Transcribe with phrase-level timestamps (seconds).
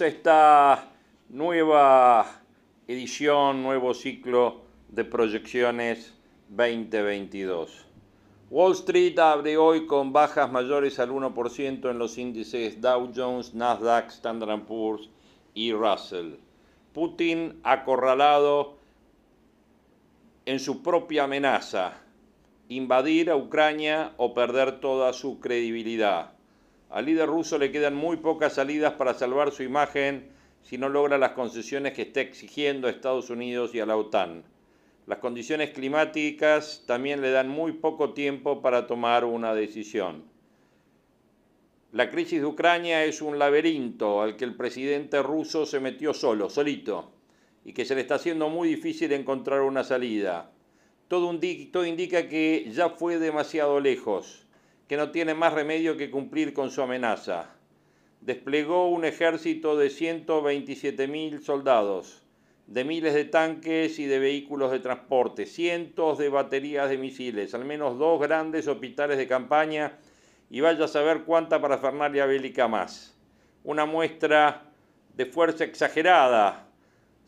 [0.00, 0.88] Esta
[1.28, 2.40] nueva
[2.88, 6.14] edición, nuevo ciclo de proyecciones
[6.48, 7.84] 2022.
[8.50, 14.08] Wall Street abre hoy con bajas mayores al 1% en los índices Dow Jones, Nasdaq,
[14.08, 15.10] Standard Poor's
[15.52, 16.36] y Russell.
[16.94, 18.78] Putin acorralado
[20.46, 22.00] en su propia amenaza,
[22.68, 26.31] invadir a Ucrania o perder toda su credibilidad.
[26.92, 30.28] Al líder ruso le quedan muy pocas salidas para salvar su imagen
[30.60, 34.44] si no logra las concesiones que está exigiendo a Estados Unidos y a la OTAN.
[35.06, 40.24] Las condiciones climáticas también le dan muy poco tiempo para tomar una decisión.
[41.92, 46.50] La crisis de Ucrania es un laberinto al que el presidente ruso se metió solo,
[46.50, 47.10] solito,
[47.64, 50.52] y que se le está haciendo muy difícil encontrar una salida.
[51.08, 51.34] Todo,
[51.72, 54.41] todo indica que ya fue demasiado lejos
[54.92, 57.48] que no tiene más remedio que cumplir con su amenaza.
[58.20, 62.22] Desplegó un ejército de 127.000 soldados,
[62.66, 67.64] de miles de tanques y de vehículos de transporte, cientos de baterías de misiles, al
[67.64, 69.98] menos dos grandes hospitales de campaña
[70.50, 73.18] y vaya a saber cuánta parafernalia bélica más.
[73.64, 74.64] Una muestra
[75.16, 76.68] de fuerza exagerada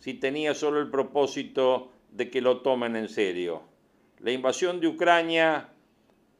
[0.01, 3.63] si tenía solo el propósito de que lo tomen en serio.
[4.19, 5.71] La invasión de Ucrania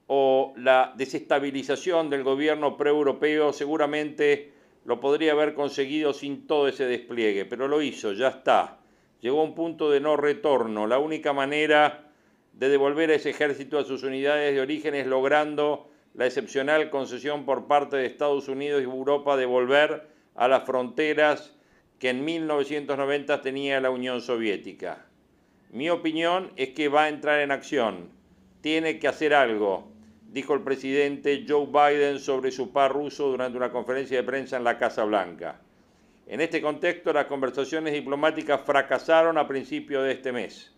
[0.07, 4.53] o la desestabilización del gobierno pre-europeo seguramente
[4.85, 8.79] lo podría haber conseguido sin todo ese despliegue, pero lo hizo, ya está.
[9.21, 10.87] Llegó a un punto de no retorno.
[10.87, 12.11] La única manera
[12.53, 17.45] de devolver a ese ejército a sus unidades de origen es logrando la excepcional concesión
[17.45, 21.55] por parte de Estados Unidos y Europa de volver a las fronteras
[21.99, 25.07] que en 1990 tenía la Unión Soviética.
[25.71, 28.11] Mi opinión es que va a entrar en acción,
[28.61, 29.94] tiene que hacer algo,
[30.35, 34.65] dijo el presidente Joe Biden sobre su par ruso durante una conferencia de prensa en
[34.65, 35.61] la Casa Blanca.
[36.27, 40.75] En este contexto, las conversaciones diplomáticas fracasaron a principios de este mes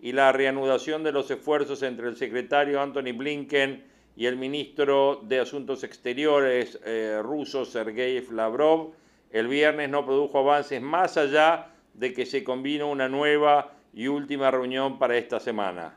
[0.00, 3.84] y la reanudación de los esfuerzos entre el secretario Anthony Blinken
[4.16, 8.92] y el ministro de Asuntos Exteriores eh, ruso Sergei Lavrov
[9.30, 14.50] el viernes no produjo avances más allá de que se combinó una nueva y última
[14.50, 15.96] reunión para esta semana.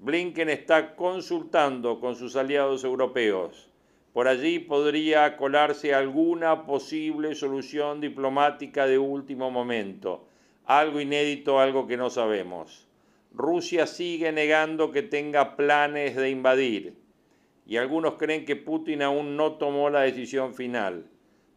[0.00, 3.68] Blinken está consultando con sus aliados europeos.
[4.12, 10.26] Por allí podría colarse alguna posible solución diplomática de último momento,
[10.64, 12.86] algo inédito, algo que no sabemos.
[13.32, 16.94] Rusia sigue negando que tenga planes de invadir
[17.66, 21.06] y algunos creen que Putin aún no tomó la decisión final.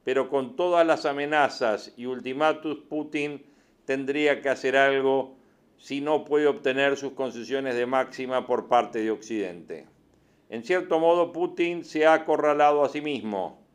[0.04, 3.44] Pero con todas las amenazas y ultimátus, Putin
[3.86, 5.38] tendría que hacer algo
[5.82, 9.88] si no puede obtener sus concesiones de máxima por parte de Occidente.
[10.48, 13.66] En cierto modo, Putin se ha acorralado a sí mismo,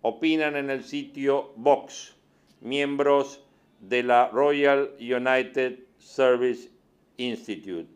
[0.00, 2.14] opinan en el sitio Vox,
[2.60, 3.44] miembros
[3.80, 6.70] de la Royal United Service
[7.16, 7.88] Institute.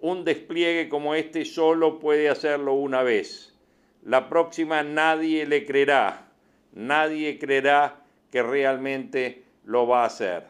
[0.00, 3.54] Un despliegue como este solo puede hacerlo una vez.
[4.02, 6.32] La próxima nadie le creerá,
[6.72, 10.49] nadie creerá que realmente lo va a hacer.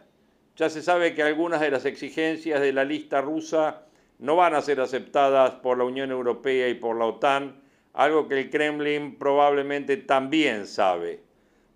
[0.61, 3.87] Ya se sabe que algunas de las exigencias de la lista rusa
[4.19, 7.63] no van a ser aceptadas por la Unión Europea y por la OTAN,
[7.95, 11.23] algo que el Kremlin probablemente también sabe.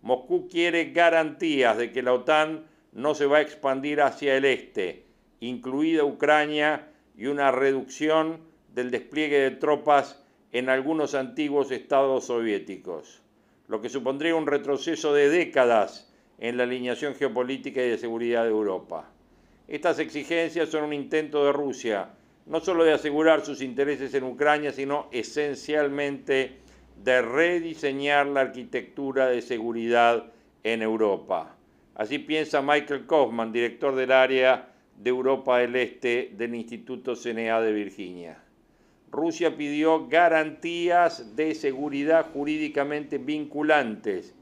[0.02, 5.06] Moscú quiere garantías de que la OTAN no se va a expandir hacia el este,
[5.40, 6.86] incluida Ucrania,
[7.16, 8.40] y una reducción
[8.74, 10.22] del despliegue de tropas
[10.52, 13.22] en algunos antiguos estados soviéticos,
[13.66, 18.50] lo que supondría un retroceso de décadas en la alineación geopolítica y de seguridad de
[18.50, 19.10] Europa.
[19.68, 22.10] Estas exigencias son un intento de Rusia,
[22.46, 26.58] no solo de asegurar sus intereses en Ucrania, sino esencialmente
[27.02, 30.26] de rediseñar la arquitectura de seguridad
[30.62, 31.56] en Europa.
[31.94, 37.72] Así piensa Michael Kaufman, director del área de Europa del Este del Instituto CNA de
[37.72, 38.38] Virginia.
[39.10, 44.34] Rusia pidió garantías de seguridad jurídicamente vinculantes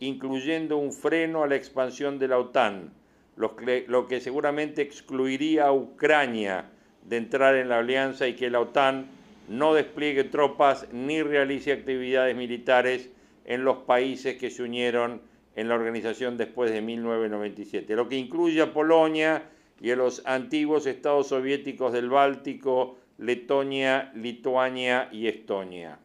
[0.00, 2.92] incluyendo un freno a la expansión de la OTAN,
[3.36, 6.70] lo que seguramente excluiría a Ucrania
[7.04, 9.06] de entrar en la alianza y que la OTAN
[9.48, 13.10] no despliegue tropas ni realice actividades militares
[13.44, 15.20] en los países que se unieron
[15.54, 19.44] en la organización después de 1997, lo que incluye a Polonia
[19.80, 25.98] y a los antiguos estados soviéticos del Báltico, Letonia, Lituania y Estonia.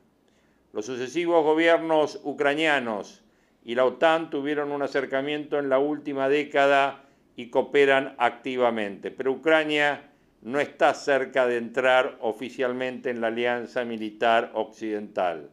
[0.72, 3.24] Los sucesivos gobiernos ucranianos
[3.64, 7.04] y la OTAN tuvieron un acercamiento en la última década
[7.36, 10.10] y cooperan activamente, pero Ucrania
[10.42, 15.50] no está cerca de entrar oficialmente en la alianza militar occidental,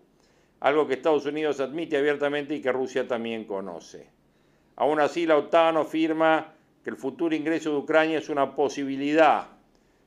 [0.61, 4.09] algo que Estados Unidos admite abiertamente y que Rusia también conoce.
[4.77, 9.49] Aún así, la OTAN afirma que el futuro ingreso de Ucrania es una posibilidad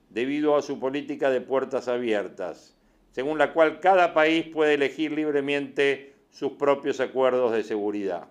[0.09, 2.75] debido a su política de puertas abiertas,
[3.11, 8.27] según la cual cada país puede elegir libremente sus propios acuerdos de seguridad.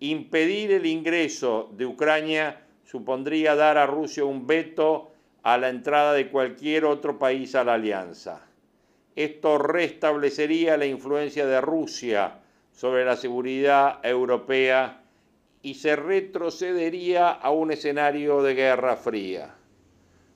[0.00, 5.12] Impedir el ingreso de Ucrania supondría dar a Rusia un veto
[5.42, 8.42] a la entrada de cualquier otro país a la alianza.
[9.16, 12.40] Esto restablecería la influencia de Rusia
[12.72, 15.02] sobre la seguridad europea
[15.62, 19.54] y se retrocedería a un escenario de guerra fría.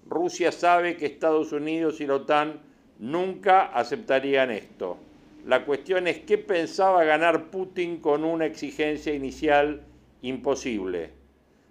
[0.06, 2.60] Rusia sabe que Estados Unidos y la OTAN
[2.98, 4.98] nunca aceptarían esto.
[5.44, 9.82] La cuestión es qué pensaba ganar Putin con una exigencia inicial
[10.22, 11.10] imposible.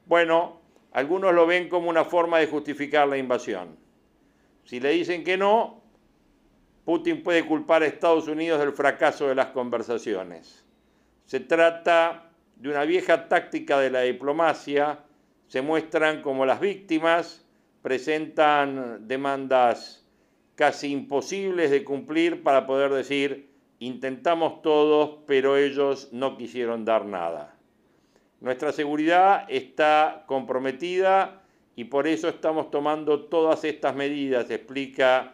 [0.06, 0.62] Bueno,
[0.92, 3.76] algunos lo ven como una forma de justificar la invasión.
[4.64, 5.82] Si le dicen que no,
[6.86, 10.64] Putin puede culpar a Estados Unidos del fracaso de las conversaciones.
[11.26, 15.00] Se trata de una vieja táctica de la diplomacia,
[15.48, 17.44] se muestran como las víctimas,
[17.82, 20.06] presentan demandas
[20.54, 23.53] casi imposibles de cumplir para poder decir,
[23.88, 27.56] intentamos todos, pero ellos no quisieron dar nada.
[28.40, 31.42] Nuestra seguridad está comprometida
[31.76, 35.34] y por eso estamos tomando todas estas medidas, explica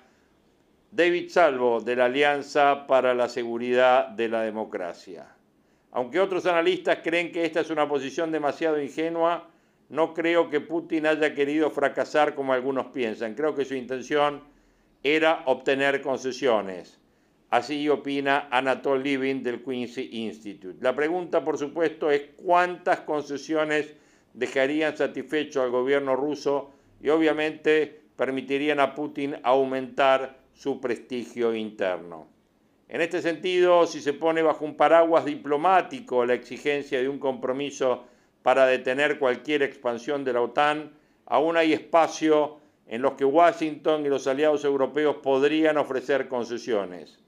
[0.92, 5.28] David Salvo de la Alianza para la Seguridad de la Democracia.
[5.92, 9.50] Aunque otros analistas creen que esta es una posición demasiado ingenua,
[9.90, 13.34] no creo que Putin haya querido fracasar como algunos piensan.
[13.34, 14.44] Creo que su intención
[15.04, 16.99] era obtener concesiones.
[17.50, 20.78] Así opina Anatol Living del Quincy Institute.
[20.82, 23.96] La pregunta, por supuesto, es cuántas concesiones
[24.36, 32.28] dejarían satisfecho al gobierno ruso y obviamente permitirían a Putin aumentar su prestigio interno.
[32.88, 38.04] En este sentido, si se pone bajo un paraguas diplomático la exigencia de un compromiso
[38.44, 40.92] para detener cualquier expansión de la OTAN,
[41.26, 47.20] aún hay espacio en los que Washington y los aliados europeos podrían ofrecer concesiones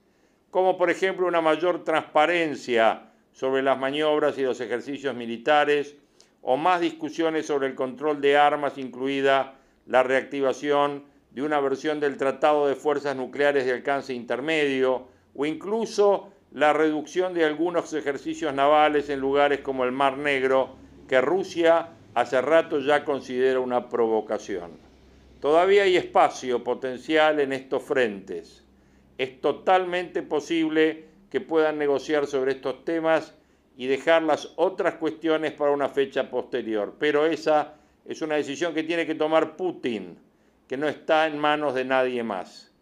[0.52, 5.96] como por ejemplo una mayor transparencia sobre las maniobras y los ejercicios militares,
[6.42, 9.56] o más discusiones sobre el control de armas, incluida
[9.88, 16.34] la reactivación de una versión del Tratado de Fuerzas Nucleares de alcance intermedio, o incluso
[16.52, 20.76] la reducción de algunos ejercicios navales en lugares como el Mar Negro,
[21.08, 24.72] que Rusia hace rato ya considera una provocación.
[25.40, 28.61] Todavía hay espacio potencial en estos frentes
[29.22, 33.36] es totalmente posible que puedan negociar sobre estos temas
[33.78, 36.96] y dejar las otras cuestiones para una fecha posterior.
[36.98, 40.18] Pero esa es una decisión que tiene que tomar Putin,
[40.68, 42.74] que no está en manos de nadie más.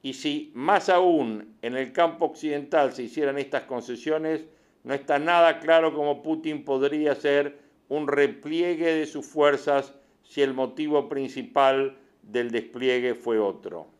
[0.00, 4.46] Y si más aún en el campo occidental se hicieran estas concesiones,
[4.82, 7.58] no está nada claro cómo Putin podría hacer
[7.90, 9.92] un repliegue de sus fuerzas
[10.22, 13.94] si el motivo principal del despliegue fue otro.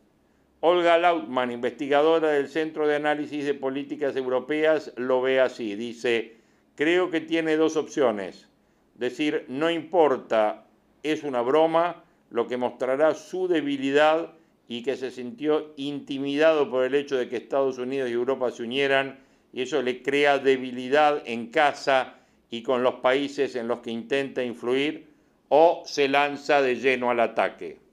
[0.59, 5.75] Olga Lautmann, investigadora del Centro de Análisis de Políticas Europeas, lo ve así.
[5.75, 6.37] Dice,
[6.75, 8.47] creo que tiene dos opciones.
[8.95, 10.65] Decir, no importa,
[11.03, 14.33] es una broma, lo que mostrará su debilidad
[14.67, 18.63] y que se sintió intimidado por el hecho de que Estados Unidos y Europa se
[18.63, 19.19] unieran
[19.53, 22.15] y eso le crea debilidad en casa
[22.49, 25.07] y con los países en los que intenta influir
[25.49, 27.86] o se lanza de lleno al ataque.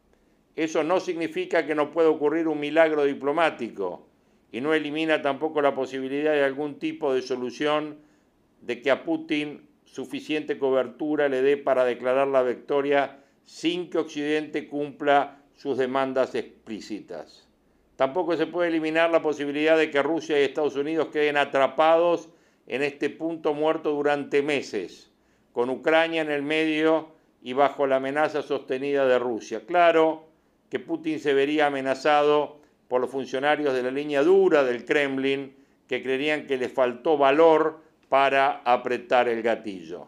[0.56, 4.06] Eso no significa que no pueda ocurrir un milagro diplomático
[4.52, 7.99] y no elimina tampoco la posibilidad de algún tipo de solución
[8.61, 14.68] de que a Putin suficiente cobertura le dé para declarar la victoria sin que Occidente
[14.68, 17.49] cumpla sus demandas explícitas.
[17.96, 22.28] Tampoco se puede eliminar la posibilidad de que Rusia y Estados Unidos queden atrapados
[22.66, 25.11] en este punto muerto durante meses,
[25.52, 27.08] con Ucrania en el medio
[27.42, 29.64] y bajo la amenaza sostenida de Rusia.
[29.66, 30.26] Claro,
[30.71, 35.54] que Putin se vería amenazado por los funcionarios de la línea dura del Kremlin
[35.88, 40.06] que creerían que le faltó valor para apretar el gatillo.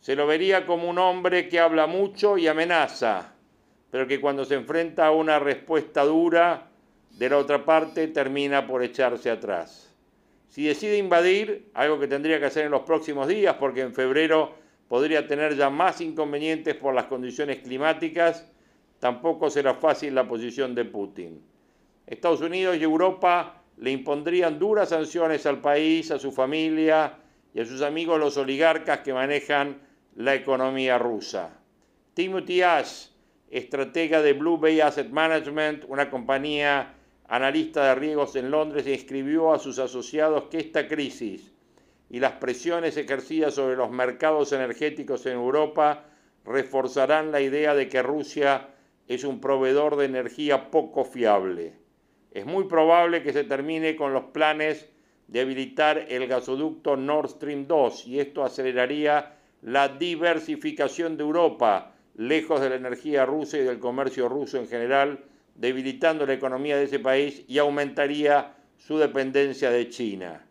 [0.00, 3.34] Se lo vería como un hombre que habla mucho y amenaza,
[3.90, 6.68] pero que cuando se enfrenta a una respuesta dura
[7.10, 9.94] de la otra parte termina por echarse atrás.
[10.48, 14.54] Si decide invadir, algo que tendría que hacer en los próximos días, porque en febrero
[14.88, 18.48] podría tener ya más inconvenientes por las condiciones climáticas,
[19.04, 21.38] tampoco será fácil la posición de Putin.
[22.06, 27.18] Estados Unidos y Europa le impondrían duras sanciones al país, a su familia
[27.52, 29.76] y a sus amigos los oligarcas que manejan
[30.16, 31.50] la economía rusa.
[32.14, 33.08] Timothy Ash,
[33.50, 36.94] estratega de Blue Bay Asset Management, una compañía
[37.28, 41.52] analista de riesgos en Londres, escribió a sus asociados que esta crisis
[42.08, 46.06] y las presiones ejercidas sobre los mercados energéticos en Europa
[46.46, 48.70] reforzarán la idea de que Rusia
[49.08, 51.74] es un proveedor de energía poco fiable.
[52.32, 54.88] Es muy probable que se termine con los planes
[55.28, 62.60] de habilitar el gasoducto Nord Stream 2 y esto aceleraría la diversificación de Europa, lejos
[62.60, 66.98] de la energía rusa y del comercio ruso en general, debilitando la economía de ese
[66.98, 70.44] país y aumentaría su dependencia de China.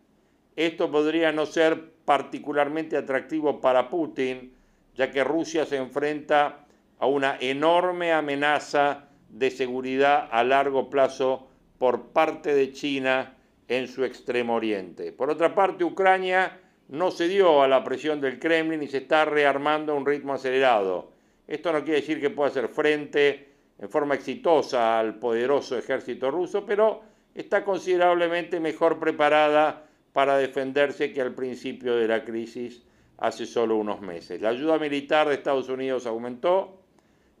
[0.56, 4.54] Esto podría no ser particularmente atractivo para Putin,
[4.94, 6.63] ya que Rusia se enfrenta
[7.04, 11.46] a una enorme amenaza de seguridad a largo plazo
[11.76, 13.36] por parte de China
[13.68, 15.12] en su extremo oriente.
[15.12, 16.58] Por otra parte, Ucrania
[16.88, 21.12] no cedió a la presión del Kremlin y se está rearmando a un ritmo acelerado.
[21.46, 26.64] Esto no quiere decir que pueda hacer frente en forma exitosa al poderoso ejército ruso,
[26.64, 27.02] pero
[27.34, 29.84] está considerablemente mejor preparada
[30.14, 32.82] para defenderse que al principio de la crisis
[33.18, 34.40] hace solo unos meses.
[34.40, 36.80] La ayuda militar de Estados Unidos aumentó,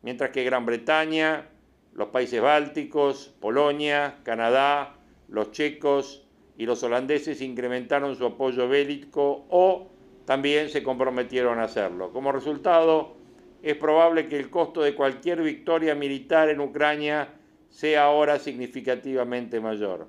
[0.04, 1.48] mientras que Gran Bretaña,
[1.94, 4.96] los países bálticos, Polonia, Canadá,
[5.28, 6.26] los checos
[6.58, 9.88] y los holandeses incrementaron su apoyo bélico o
[10.26, 12.12] también se comprometieron a hacerlo.
[12.12, 13.14] Como resultado,
[13.62, 17.30] es probable que el costo de cualquier victoria militar en Ucrania
[17.70, 20.06] sea ahora significativamente mayor.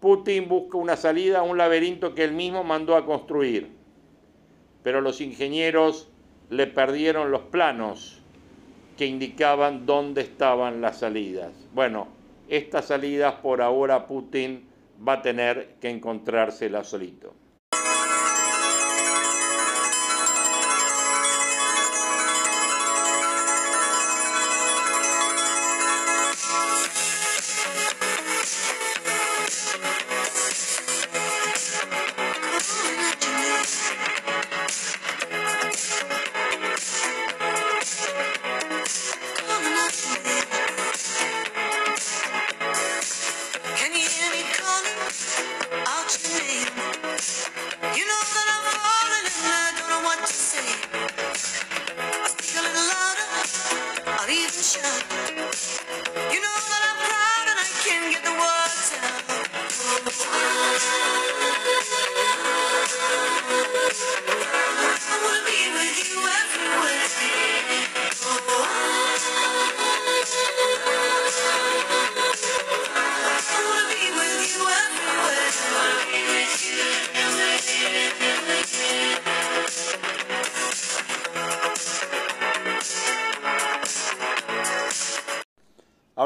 [0.00, 3.68] Putin busca una salida a un laberinto que él mismo mandó a construir,
[4.82, 6.10] pero los ingenieros
[6.50, 8.17] le perdieron los planos
[8.98, 11.52] que indicaban dónde estaban las salidas.
[11.72, 12.08] Bueno,
[12.48, 14.68] estas salidas por ahora Putin
[15.06, 17.32] va a tener que encontrárselas solito.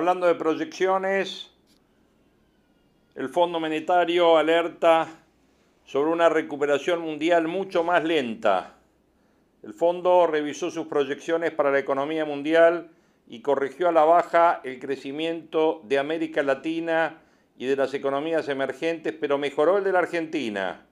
[0.02, 1.48] Hablando de proyecciones,
[3.14, 5.06] el Fondo Monetario alerta
[5.84, 8.74] sobre una recuperación mundial mucho más lenta.
[9.62, 12.90] El fondo revisó sus proyecciones para la economía mundial
[13.28, 17.20] y corrigió a la baja el crecimiento de América Latina
[17.56, 20.84] y de las economías emergentes, pero mejoró el de la Argentina.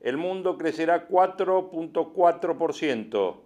[0.00, 3.36] El mundo crecerá 4.4%,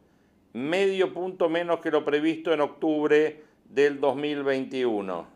[0.52, 5.26] medio punto menos que lo previsto en octubre del 2021.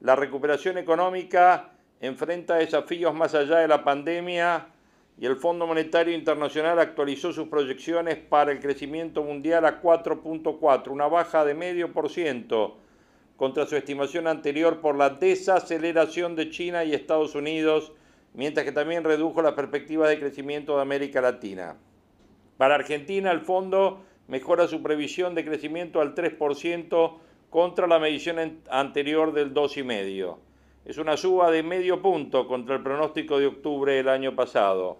[0.00, 4.68] La recuperación económica enfrenta desafíos más allá de la pandemia
[5.18, 11.08] y el Fondo Monetario Internacional actualizó sus proyecciones para el crecimiento mundial a 4.4, una
[11.08, 12.78] baja de medio por ciento
[13.36, 17.92] contra su estimación anterior por la desaceleración de China y Estados Unidos,
[18.34, 21.76] mientras que también redujo la perspectiva de crecimiento de América Latina.
[22.56, 27.18] Para Argentina, el fondo mejora su previsión de crecimiento al 3%
[27.50, 30.36] contra la medición anterior del 2,5%.
[30.84, 34.98] Es una suba de medio punto contra el pronóstico de octubre del año pasado.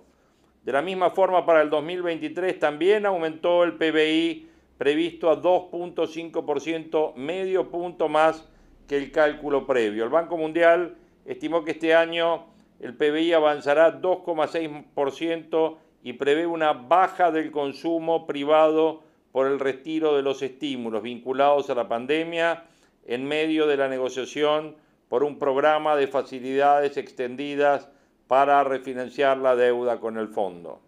[0.64, 7.70] De la misma forma, para el 2023 también aumentó el PBI previsto a 2.5%, medio
[7.70, 8.48] punto más
[8.88, 10.04] que el cálculo previo.
[10.04, 12.46] El Banco Mundial estimó que este año
[12.80, 20.22] el PBI avanzará 2,6% y prevé una baja del consumo privado por el retiro de
[20.22, 22.64] los estímulos vinculados a la pandemia
[23.06, 24.76] en medio de la negociación
[25.08, 27.88] por un programa de facilidades extendidas
[28.26, 30.80] para refinanciar la deuda con el fondo.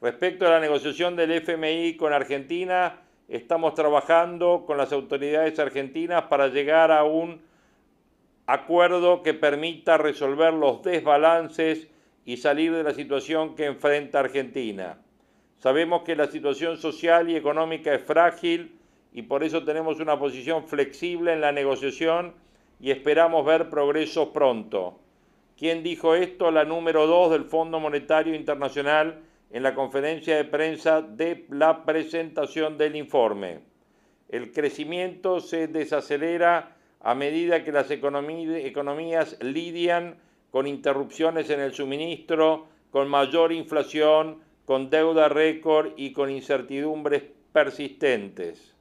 [0.00, 6.48] Respecto a la negociación del FMI con Argentina, estamos trabajando con las autoridades argentinas para
[6.48, 7.40] llegar a un
[8.46, 11.88] acuerdo que permita resolver los desbalances
[12.26, 14.98] y salir de la situación que enfrenta Argentina.
[15.64, 18.78] Sabemos que la situación social y económica es frágil
[19.14, 22.34] y por eso tenemos una posición flexible en la negociación
[22.78, 24.98] y esperamos ver progresos pronto.
[25.56, 26.50] ¿Quién dijo esto?
[26.50, 32.76] La número dos del Fondo Monetario Internacional en la conferencia de prensa de la presentación
[32.76, 33.60] del informe.
[34.28, 40.18] El crecimiento se desacelera a medida que las economías lidian
[40.50, 48.74] con interrupciones en el suministro, con mayor inflación, con deuda récord y con incertidumbres persistentes.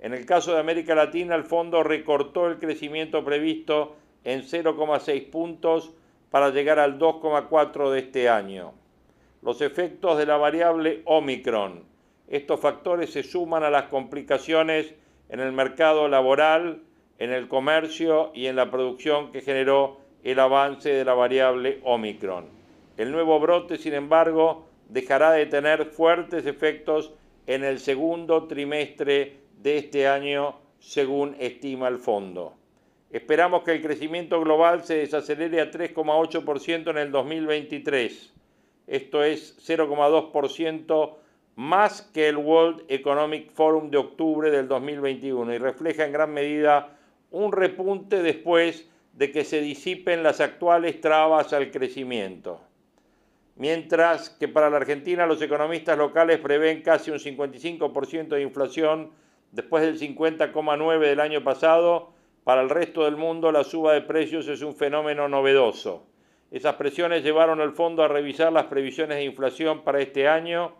[0.00, 5.92] En el caso de América Latina, el fondo recortó el crecimiento previsto en 0,6 puntos
[6.30, 8.72] para llegar al 2,4 de este año.
[9.42, 11.84] Los efectos de la variable Omicron.
[12.28, 14.94] Estos factores se suman a las complicaciones
[15.28, 16.82] en el mercado laboral,
[17.18, 22.46] en el comercio y en la producción que generó el avance de la variable Omicron.
[22.96, 27.12] El nuevo brote, sin embargo, dejará de tener fuertes efectos
[27.46, 32.54] en el segundo trimestre de este año, según estima el fondo.
[33.10, 38.34] Esperamos que el crecimiento global se desacelere a 3,8% en el 2023.
[38.86, 41.16] Esto es 0,2%
[41.56, 46.98] más que el World Economic Forum de octubre del 2021 y refleja en gran medida
[47.30, 52.60] un repunte después de que se disipen las actuales trabas al crecimiento.
[53.58, 59.10] Mientras que para la Argentina los economistas locales prevén casi un 55% de inflación
[59.50, 62.12] después del 50,9% del año pasado,
[62.44, 66.06] para el resto del mundo la suba de precios es un fenómeno novedoso.
[66.52, 70.76] Esas presiones llevaron al fondo a revisar las previsiones de inflación para este año,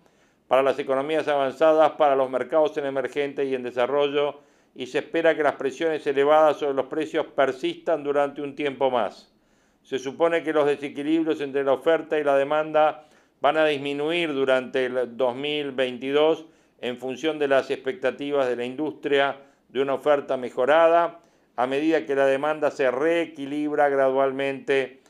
[0.46, 4.36] para las economías avanzadas, para los mercados en emergente y en desarrollo,
[4.76, 9.34] y se espera que las presiones elevadas sobre los precios persistan durante un tiempo más.
[9.88, 13.06] Se supone que los desequilibrios entre la oferta y la demanda
[13.40, 16.44] van a disminuir durante el 2022
[16.82, 19.38] en función de las expectativas de la industria
[19.70, 21.20] de una oferta mejorada
[21.56, 25.00] a medida que la demanda se reequilibra gradualmente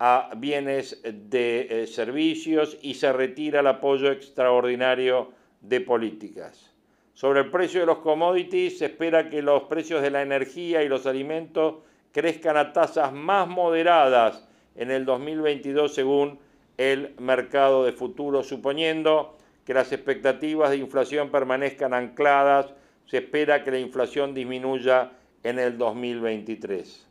[0.00, 6.74] a bienes de eh, servicios y se retira el apoyo extraordinario de políticas.
[7.14, 10.88] Sobre el precio de los commodities, se espera que los precios de la energía y
[10.88, 11.76] los alimentos
[12.16, 14.42] crezcan a tasas más moderadas
[14.74, 16.38] en el 2022 según
[16.78, 22.72] el mercado de futuros, suponiendo que las expectativas de inflación permanezcan ancladas,
[23.04, 27.06] se espera que la inflación disminuya en el 2023.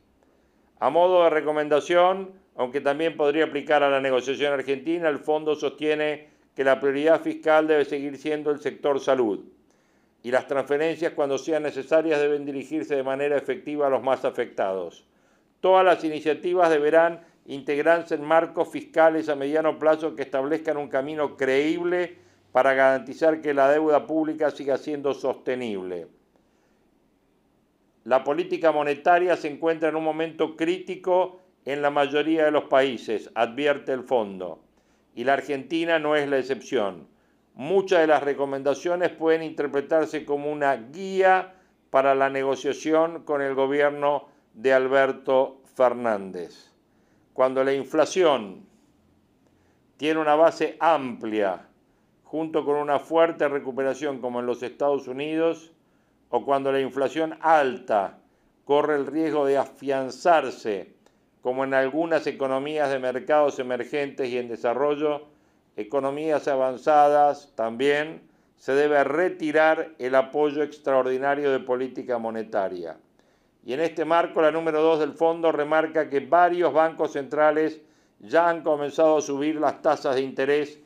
[0.80, 6.30] A modo de recomendación, aunque también podría aplicar a la negociación argentina, el fondo sostiene
[6.56, 9.46] que la prioridad fiscal debe seguir siendo el sector salud
[10.25, 15.05] y las transferencias cuando sean necesarias deben dirigirse de manera efectiva a los más afectados.
[15.59, 21.38] Todas las iniciativas deberán integrarse en marcos fiscales a mediano plazo que establezcan un camino
[21.38, 22.17] creíble
[22.51, 26.07] para garantizar que la deuda pública siga siendo sostenible.
[28.03, 33.29] La política monetaria se encuentra en un momento crítico en la mayoría de los países,
[33.35, 34.63] advierte el fondo,
[35.13, 37.13] y la Argentina no es la excepción.
[37.56, 41.56] Muchas de las recomendaciones pueden interpretarse como una guía
[41.89, 46.74] para la negociación con el gobierno de Alberto Fernández.
[47.32, 48.65] Cuando la inflación
[49.96, 51.68] tiene una base amplia,
[52.26, 55.72] junto con una fuerte recuperación como en los Estados Unidos,
[56.30, 58.18] o cuando la inflación alta
[58.65, 60.94] corre el riesgo de afianzarse,
[61.41, 65.28] como en algunas economías de mercados emergentes y en desarrollo,
[65.75, 68.21] economías avanzadas también,
[68.57, 72.97] se debe retirar el apoyo extraordinario de política monetaria.
[73.65, 77.81] Y en este marco, la número dos del fondo remarca que varios bancos centrales
[78.19, 80.79] ya han comenzado a subir las tasas de interés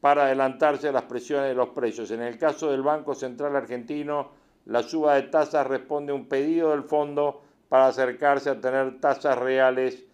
[0.00, 2.10] para adelantarse a las presiones de los precios.
[2.10, 4.30] En el caso del Banco Central Argentino,
[4.66, 9.38] la suba de tasas responde a un pedido del fondo para acercarse a tener tasas
[9.38, 10.04] reales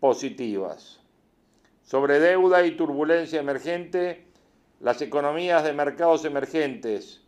[0.00, 1.01] positivas.
[1.92, 4.24] Sobre deuda y turbulencia emergente,
[4.80, 7.20] las economías de mercados emergentes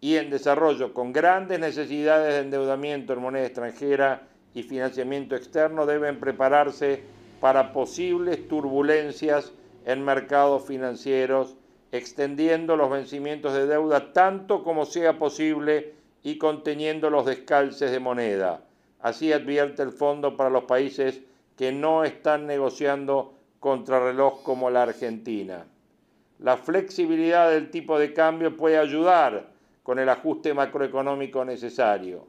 [0.00, 6.18] y en desarrollo con grandes necesidades de endeudamiento en moneda extranjera y financiamiento externo deben
[6.18, 7.00] prepararse
[7.40, 9.52] para posibles turbulencias
[9.86, 11.54] en mercados financieros
[11.92, 18.64] extendiendo los vencimientos de deuda tanto como sea posible y conteniendo los descalces de moneda.
[18.98, 21.20] Así advierte el fondo para los países
[21.56, 25.66] que no están negociando contrarreloj como la Argentina.
[26.38, 29.50] La flexibilidad del tipo de cambio puede ayudar
[29.82, 32.26] con el ajuste macroeconómico necesario,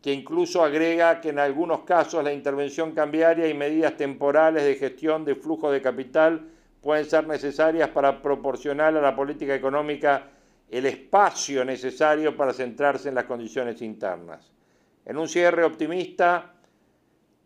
[0.00, 5.24] que incluso agrega que en algunos casos la intervención cambiaria y medidas temporales de gestión
[5.24, 6.48] de flujo de capital
[6.80, 10.30] pueden ser necesarias para proporcionar a la política económica
[10.68, 14.50] el espacio necesario para centrarse en las condiciones internas.
[15.04, 16.51] En un cierre optimista,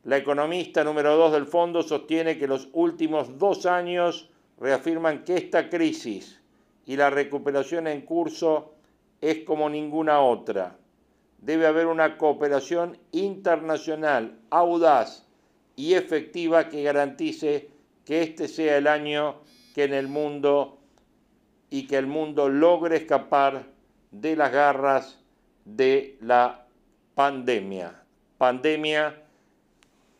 [0.06, 5.68] la economista número dos del fondo sostiene que los últimos dos años reafirman que esta
[5.68, 6.40] crisis
[6.84, 8.74] y la recuperación en curso
[9.20, 10.76] es como ninguna otra.
[11.38, 15.26] Debe haber una cooperación internacional audaz
[15.74, 17.68] y efectiva que garantice
[18.04, 19.40] que este sea el año
[19.74, 20.78] que en el mundo
[21.68, 23.64] y que el mundo logre escapar
[24.12, 25.18] de las garras
[25.64, 26.64] de la
[27.16, 28.04] pandemia.
[28.38, 29.25] Pandemia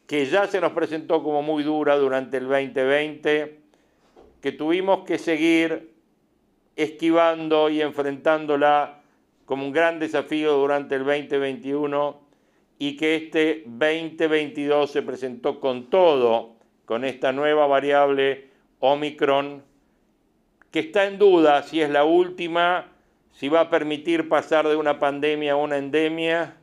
[0.07, 3.61] que ya se nos presentó como muy dura durante el 2020,
[4.41, 5.93] que tuvimos que seguir
[6.77, 9.01] esquivando y enfrentándola
[9.47, 12.21] como un gran desafío durante el 2021
[12.79, 19.63] y que este 2022 se presentó con todo, con esta nueva variable Omicron,
[20.71, 22.93] que está en duda si es la última,
[23.33, 26.57] si va a permitir pasar de una pandemia a una endemia.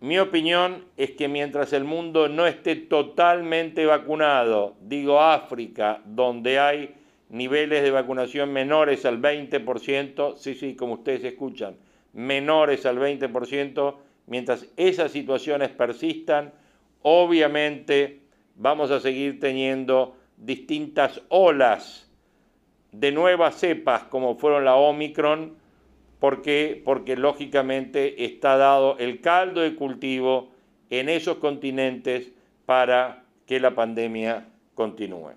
[0.00, 6.94] Mi opinión es que mientras el mundo no esté totalmente vacunado, digo África, donde hay
[7.28, 11.76] niveles de vacunación menores al 20%, sí, sí, como ustedes escuchan,
[12.14, 13.94] menores al 20%,
[14.26, 16.54] mientras esas situaciones persistan,
[17.02, 18.20] obviamente
[18.56, 22.10] vamos a seguir teniendo distintas olas
[22.90, 25.59] de nuevas cepas como fueron la Omicron,
[26.20, 30.50] porque, porque lógicamente está dado el caldo de cultivo
[30.90, 32.30] en esos continentes
[32.66, 35.32] para que la pandemia continúe.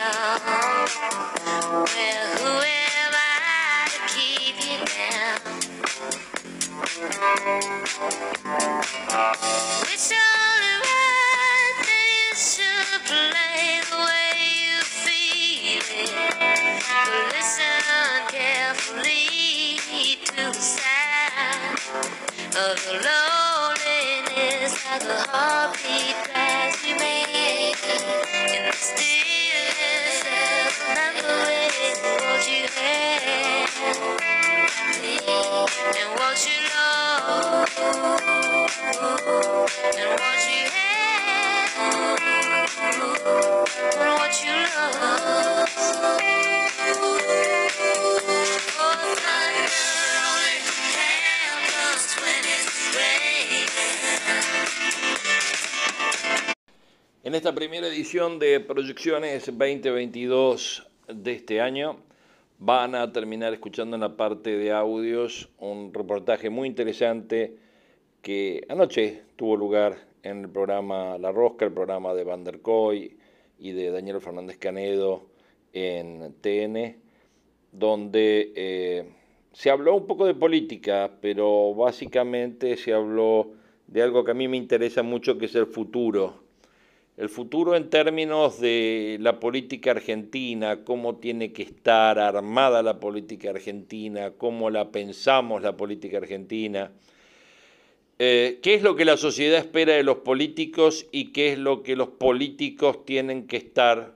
[0.00, 0.38] Well,
[2.38, 5.40] who am I to keep you down?
[9.84, 9.96] You
[12.32, 16.12] should play the way you feel it.
[17.34, 17.84] Listen
[18.28, 21.76] carefully to the sound
[22.56, 26.39] of the loneliness like a heartbeat.
[57.22, 62.09] En esta primera edición de Proyecciones 2022 de este año
[62.60, 67.56] van a terminar escuchando en la parte de audios un reportaje muy interesante
[68.20, 73.16] que anoche tuvo lugar en el programa La Rosca, el programa de Van der Koy
[73.58, 75.22] y de Daniel Fernández Canedo
[75.72, 76.96] en TN,
[77.72, 79.10] donde eh,
[79.52, 83.52] se habló un poco de política, pero básicamente se habló
[83.86, 86.49] de algo que a mí me interesa mucho, que es el futuro
[87.20, 93.50] el futuro en términos de la política argentina, cómo tiene que estar armada la política
[93.50, 96.90] argentina, cómo la pensamos la política argentina,
[98.18, 101.82] eh, qué es lo que la sociedad espera de los políticos y qué es lo
[101.82, 104.14] que los políticos tienen que estar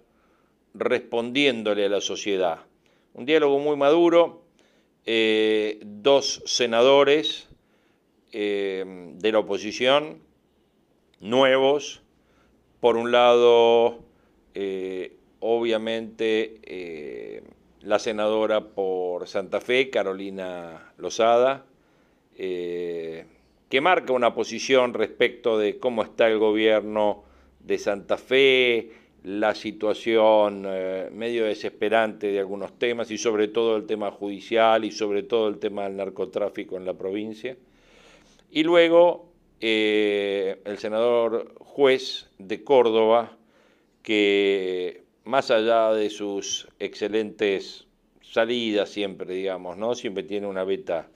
[0.72, 2.60] respondiéndole a la sociedad.
[3.12, 4.44] Un diálogo muy maduro,
[5.04, 7.50] eh, dos senadores
[8.32, 10.22] eh, de la oposición,
[11.20, 12.00] nuevos,
[12.84, 14.00] por un lado,
[14.52, 17.42] eh, obviamente, eh,
[17.80, 21.64] la senadora por Santa Fe, Carolina Lozada,
[22.36, 23.24] eh,
[23.70, 27.24] que marca una posición respecto de cómo está el gobierno
[27.60, 28.90] de Santa Fe,
[29.22, 30.68] la situación
[31.16, 35.56] medio desesperante de algunos temas y sobre todo el tema judicial y sobre todo el
[35.56, 37.56] tema del narcotráfico en la provincia.
[38.50, 43.36] Y luego eh, el senador juez de Córdoba,
[44.02, 47.86] que más allá de sus excelentes
[48.20, 49.94] salidas siempre, digamos, ¿no?
[49.94, 51.08] Siempre tiene una beta,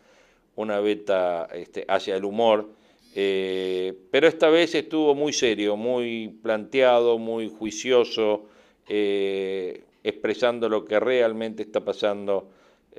[0.56, 2.70] una beta este, hacia el humor,
[3.14, 8.46] eh, pero esta vez estuvo muy serio, muy planteado, muy juicioso,
[8.88, 12.48] eh, expresando lo que realmente está pasando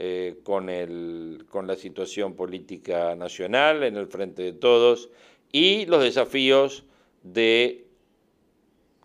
[0.02, 5.10] eh, con, el, con la situación política nacional en el frente de todos
[5.52, 6.86] y los desafíos
[7.22, 7.84] de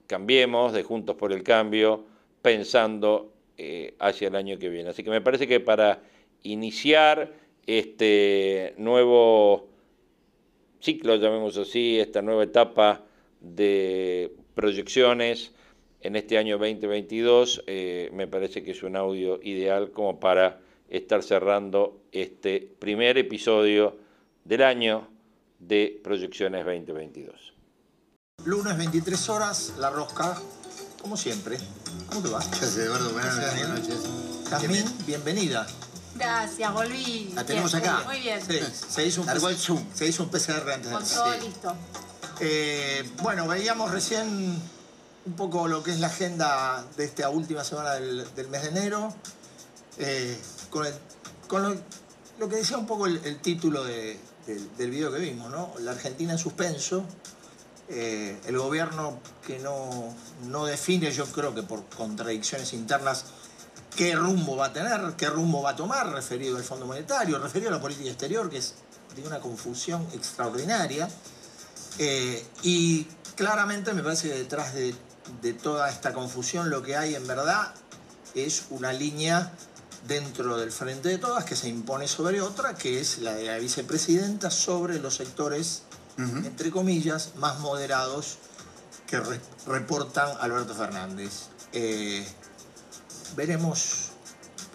[0.06, 2.04] Cambiemos, de Juntos por el Cambio,
[2.42, 4.90] pensando eh, hacia el año que viene.
[4.90, 6.00] Así que me parece que para
[6.44, 7.32] iniciar
[7.66, 9.66] este nuevo
[10.78, 13.04] ciclo, llamemos así, esta nueva etapa
[13.40, 15.52] de proyecciones
[16.02, 21.22] en este año 2022, eh, me parece que es un audio ideal como para estar
[21.22, 23.96] cerrando este primer episodio
[24.44, 25.08] del año
[25.58, 27.54] de Proyecciones 2022.
[28.44, 30.36] Lunes 23 horas, La Rosca,
[31.00, 31.58] como siempre.
[32.08, 32.38] ¿Cómo te va?
[32.40, 33.10] Gracias, Eduardo.
[33.12, 34.02] Buenas, noches.
[34.50, 35.66] Jazmín, bienvenida.
[36.16, 37.32] Gracias, volví.
[37.34, 38.04] La tenemos Bien, acá.
[38.04, 38.40] Muy bien.
[38.40, 39.82] Sí, se hizo un, el Zoom.
[39.92, 41.40] se hizo un PCR antes de Con todo Sí.
[41.46, 41.74] listo.
[42.40, 44.28] Eh, bueno, veíamos recién
[45.26, 48.68] un poco lo que es la agenda de esta última semana del, del mes de
[48.68, 49.14] enero,
[49.98, 50.36] eh,
[51.46, 51.62] con,
[52.38, 55.72] lo, que decía un poco el, título de- del, video que vimos, ¿no?
[55.80, 57.04] La Argentina en suspenso,
[57.88, 60.14] eh, el gobierno que no,
[60.66, 63.26] define, yo creo que por contradicciones internas,
[63.96, 67.70] qué rumbo va a tener, qué rumbo va a tomar, referido al Fondo Monetario, referido
[67.70, 68.74] a la política exterior, que es
[69.14, 71.08] de una confusión extraordinaria.
[71.98, 73.04] Eh, y
[73.36, 74.94] claramente me parece que detrás de,
[75.40, 77.72] de toda esta confusión lo que hay en verdad
[78.34, 79.52] es una línea
[80.06, 83.58] dentro del frente de todas que se impone sobre otra, que es la de la
[83.58, 85.82] vicepresidenta sobre los sectores,
[86.44, 88.36] entre comillas, más moderados
[89.06, 91.48] que re- reportan Alberto Fernández.
[91.72, 92.24] Eh,
[93.36, 94.10] veremos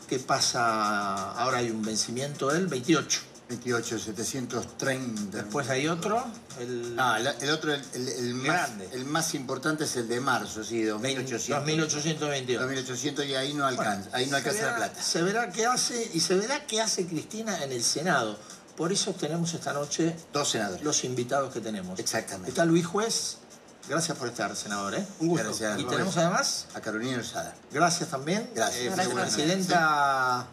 [0.07, 1.31] qué pasa.
[1.33, 3.21] Ahora hay un vencimiento del 28.
[3.49, 5.37] 28, 730.
[5.37, 6.23] Después hay otro,
[6.59, 8.89] el el, el otro, el, el- el más, Grande.
[8.93, 11.65] el más importante es el de marzo, sí, 2800.
[11.65, 12.61] 2822.
[12.61, 15.01] 2800 y ahí no alcanza, ahí no alcanza la plata.
[15.01, 18.37] Se verá qué hace y se verá qué hace Cristina en el Senado.
[18.77, 20.83] Por eso tenemos esta noche Dos senadores.
[20.83, 21.99] los invitados que tenemos.
[21.99, 22.49] Exactamente.
[22.51, 23.37] Está Luis Juez.
[23.89, 24.93] Gracias por estar, senador.
[24.93, 25.03] ¿eh?
[25.19, 25.43] Un gusto.
[25.45, 27.55] Gracias, Y tenemos además, A Carolina Osada.
[27.71, 28.81] gracias también, Gracias.
[28.83, 29.13] eh, Gracias.
[29.35, 30.45] presidenta,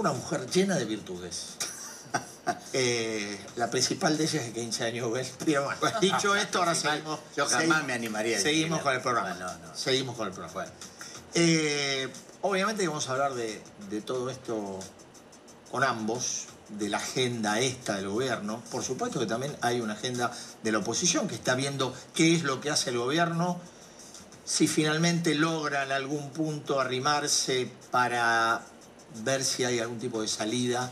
[0.00, 1.54] una mujer llena de virtudes.
[2.72, 5.34] Eh, la principal de ellas es que 15 años ves.
[6.00, 7.20] Dicho esto, ahora seguimos.
[7.36, 9.34] Yo jamás segui- me animaría a Seguimos con el programa.
[9.34, 9.76] No, no.
[9.76, 10.66] Seguimos con el programa.
[11.34, 12.08] Eh,
[12.42, 14.80] obviamente que vamos a hablar de, de todo esto
[15.70, 18.62] con ambos, de la agenda esta del gobierno.
[18.70, 20.32] Por supuesto que también hay una agenda
[20.64, 23.60] de la oposición que está viendo qué es lo que hace el gobierno,
[24.44, 28.62] si finalmente logra en algún punto arrimarse para
[29.24, 30.90] ver si hay algún tipo de salida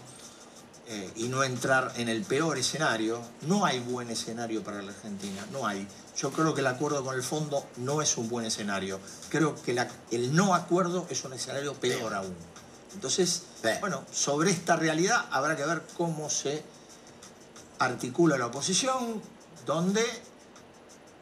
[0.86, 3.20] eh, y no entrar en el peor escenario.
[3.42, 5.86] No hay buen escenario para la Argentina, no hay.
[6.16, 8.98] Yo creo que el acuerdo con el fondo no es un buen escenario.
[9.28, 12.34] Creo que la- el no acuerdo es un escenario peor aún.
[12.94, 13.42] Entonces,
[13.80, 16.62] bueno, sobre esta realidad habrá que ver cómo se
[17.78, 19.20] articula la oposición,
[19.66, 20.04] donde,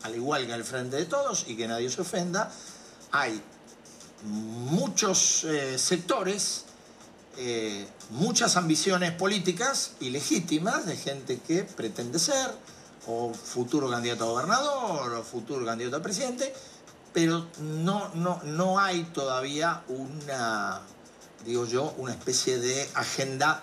[0.04, 2.50] al igual que en el frente de todos, y que nadie se ofenda,
[3.10, 3.42] hay
[4.22, 6.64] muchos eh, sectores,
[7.38, 12.50] eh, muchas ambiciones políticas y legítimas de gente que pretende ser
[13.06, 16.52] o futuro candidato a gobernador o futuro candidato a presidente,
[17.12, 20.80] pero no, no, no hay todavía una,
[21.44, 23.62] digo yo, una especie de agenda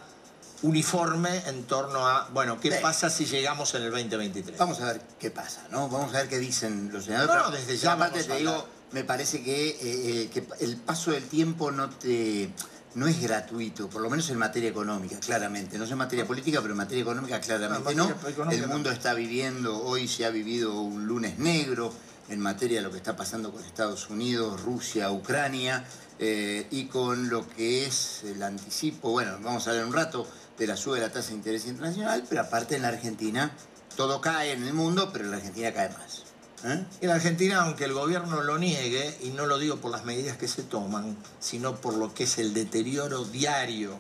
[0.62, 2.78] uniforme en torno a, bueno, ¿qué Sí.
[2.82, 4.58] pasa si llegamos en el 2023?
[4.58, 5.90] Vamos a ver qué pasa, ¿no?
[5.90, 7.44] Vamos a ver qué dicen los senadores.
[7.44, 11.28] No, desde ya aparte te digo, me parece que, eh, eh, que el paso del
[11.28, 12.50] tiempo no te
[12.96, 15.78] no es gratuito, por lo menos en materia económica, claramente.
[15.78, 18.12] No sé en materia política, pero en materia económica claramente No,
[18.52, 21.94] el mundo está viviendo, hoy se ha vivido un lunes negro
[22.30, 25.84] en materia de lo que está pasando con Estados Unidos, Rusia, Ucrania,
[26.20, 30.28] eh, y con lo que es el anticipo, bueno, vamos a ver un rato,
[30.58, 33.52] de la suba de la tasa de interés internacional, pero aparte en la Argentina
[33.96, 36.24] todo cae en el mundo, pero en la Argentina cae más.
[36.66, 36.86] ¿Eh?
[37.02, 40.38] En la Argentina, aunque el gobierno lo niegue, y no lo digo por las medidas
[40.38, 43.98] que se toman, sino por lo que es el deterioro diario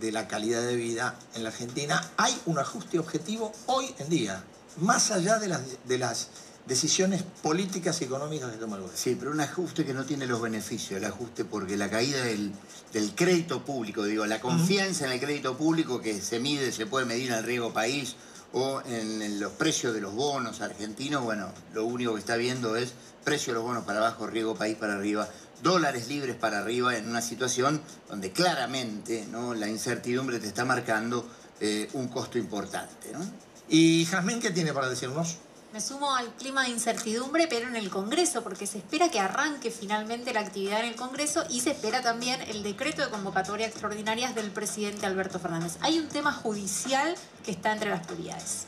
[0.00, 4.44] de la calidad de vida en la Argentina, hay un ajuste objetivo hoy en día,
[4.78, 6.28] más allá de las, de las
[6.66, 9.00] decisiones políticas y económicas que toma el gobierno.
[9.02, 12.52] Sí, pero un ajuste que no tiene los beneficios, el ajuste porque la caída del,
[12.92, 17.04] del crédito público, digo, la confianza en el crédito público que se mide, se puede
[17.04, 18.14] medir en el riesgo país
[18.54, 22.94] o en los precios de los bonos argentinos, bueno, lo único que está viendo es
[23.24, 25.28] precio de los bonos para abajo, riego país para arriba,
[25.62, 29.54] dólares libres para arriba, en una situación donde claramente ¿no?
[29.54, 31.28] la incertidumbre te está marcando
[31.60, 33.12] eh, un costo importante.
[33.12, 33.20] ¿no?
[33.68, 35.38] ¿Y Jazmín qué tiene para decirnos?
[35.74, 39.72] Me sumo al clima de incertidumbre, pero en el Congreso, porque se espera que arranque
[39.72, 44.36] finalmente la actividad en el Congreso y se espera también el decreto de convocatoria extraordinarias
[44.36, 45.76] del presidente Alberto Fernández.
[45.80, 48.66] Hay un tema judicial que está entre las prioridades.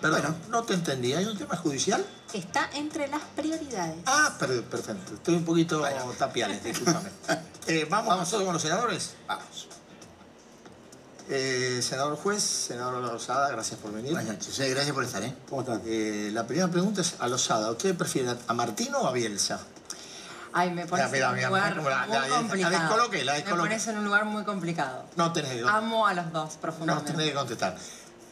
[0.00, 1.12] Perdón, no te entendí.
[1.12, 2.02] ¿Hay un tema judicial?
[2.32, 3.98] Está entre las prioridades.
[4.06, 5.12] Ah, perfecto.
[5.12, 5.84] Estoy un poquito
[6.18, 7.10] tapiales, discúlpame.
[7.68, 9.14] Eh, ¿Vamos, ¿Vamos todos con los senadores?
[9.28, 9.68] Vamos.
[11.28, 14.12] Eh, senador juez, senador Lozada, gracias por venir.
[14.12, 15.22] Buenas noches, gracias por estar.
[15.22, 15.34] ¿eh?
[15.48, 15.82] ¿Cómo están?
[15.86, 17.70] Eh, la primera pregunta es a Lozada.
[17.70, 19.60] ¿Usted prefiere a Martino o a Bielsa?
[20.52, 22.82] Ay, me pones en un lugar muy complicado.
[23.44, 25.04] Me pones en un lugar muy complicado.
[25.16, 27.12] No tenés que Amo a los dos profundamente.
[27.12, 27.76] No tenés que contestar.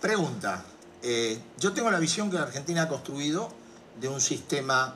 [0.00, 0.62] Pregunta.
[1.02, 3.50] Eh, yo tengo la visión que la Argentina ha construido
[3.98, 4.94] de un sistema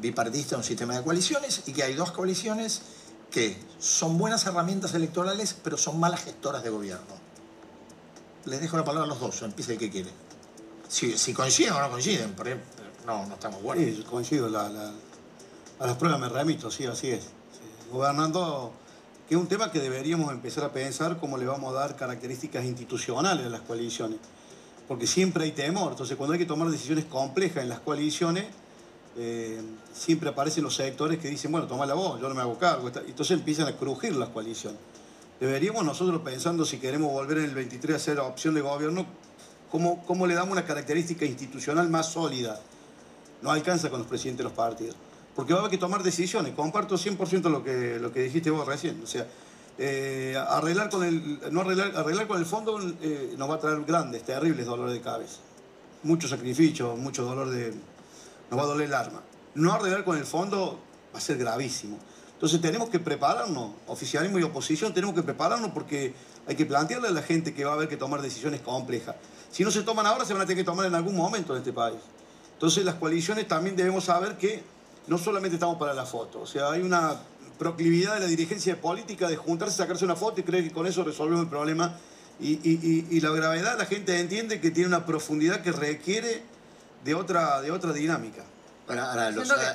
[0.00, 2.82] bipartista, un sistema de coaliciones, y que hay dos coaliciones
[3.32, 7.20] que son buenas herramientas electorales, pero son malas gestoras de gobierno.
[8.44, 10.10] Les dejo la palabra a los dos, empiece el que quiere.
[10.88, 12.46] Si, coinciden o no coinciden, por
[13.06, 13.84] no, no estamos buenos.
[13.84, 14.46] Sí, coincido.
[14.46, 17.24] a las pruebas me remito, sí, así es.
[17.90, 18.72] Gobernando,
[19.28, 22.64] que es un tema que deberíamos empezar a pensar cómo le vamos a dar características
[22.64, 24.18] institucionales a las coaliciones.
[24.86, 25.92] Porque siempre hay temor.
[25.92, 28.44] Entonces, cuando hay que tomar decisiones complejas en las coaliciones,
[29.16, 29.60] eh,
[29.92, 32.88] siempre aparecen los sectores que dicen, bueno, toma la voz, yo no me hago cargo.
[32.88, 34.80] Entonces empiezan a crujir las coaliciones.
[35.40, 39.04] Deberíamos nosotros pensando si queremos volver en el 23 a ser opción de gobierno,
[39.70, 42.60] ¿cómo, cómo le damos una característica institucional más sólida?
[43.42, 44.96] No alcanza con los presidentes de los partidos.
[45.34, 46.54] Porque va a haber que tomar decisiones.
[46.54, 49.00] Comparto 100% lo que, lo que dijiste vos recién.
[49.02, 49.26] O sea,
[49.78, 53.82] eh, arreglar, con el, no arreglar, arreglar con el fondo eh, nos va a traer
[53.84, 55.38] grandes, terribles dolores de cabeza.
[56.04, 57.72] Mucho sacrificio, mucho dolor de,
[58.52, 59.22] nos va a doler el arma.
[59.54, 60.78] No arreglar con el fondo
[61.12, 61.98] va a ser gravísimo.
[62.34, 66.12] Entonces tenemos que prepararnos, oficialismo y oposición, tenemos que prepararnos porque
[66.46, 69.16] hay que plantearle a la gente que va a haber que tomar decisiones complejas.
[69.50, 71.60] Si no se toman ahora, se van a tener que tomar en algún momento en
[71.60, 71.98] este país.
[72.52, 74.62] Entonces las coaliciones también debemos saber que
[75.06, 77.16] no solamente estamos para la foto, o sea, hay una
[77.58, 81.04] proclividad de la dirigencia política de juntarse, sacarse una foto y creer que con eso
[81.04, 81.96] resolvemos el problema.
[82.40, 86.42] Y, la gravedad la gente entiende que tiene una profundidad que requiere
[87.04, 88.42] de otra, de otra dinámica.
[88.86, 89.30] Bueno, ahora,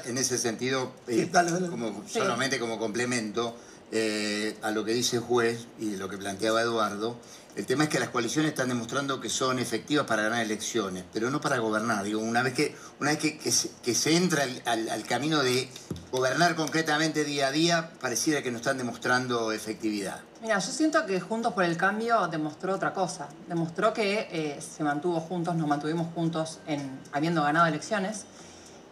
[0.05, 1.29] en ese sentido, eh,
[1.69, 3.55] Como, solamente como complemento
[3.91, 7.17] eh, a lo que dice el juez y lo que planteaba Eduardo,
[7.57, 11.31] el tema es que las coaliciones están demostrando que son efectivas para ganar elecciones, pero
[11.31, 12.03] no para gobernar.
[12.03, 13.51] Digo, una vez que, una vez que,
[13.95, 15.67] se, entra al, camino de
[16.11, 20.21] gobernar concretamente día a día, pareciera que no están demostrando efectividad.
[20.39, 23.27] Mira, yo siento que Juntos por el Cambio demostró otra cosa.
[23.49, 28.25] Demostró que eh, se mantuvo juntos, nos mantuvimos juntos en habiendo ganado elecciones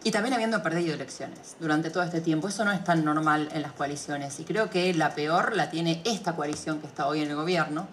[0.02, 2.48] y también habiendo perdido elecciones durante todo este tiempo.
[2.48, 6.02] Eso no es tan normal en las coaliciones y creo que la peor la tiene
[6.04, 7.86] esta coalición que está hoy en el gobierno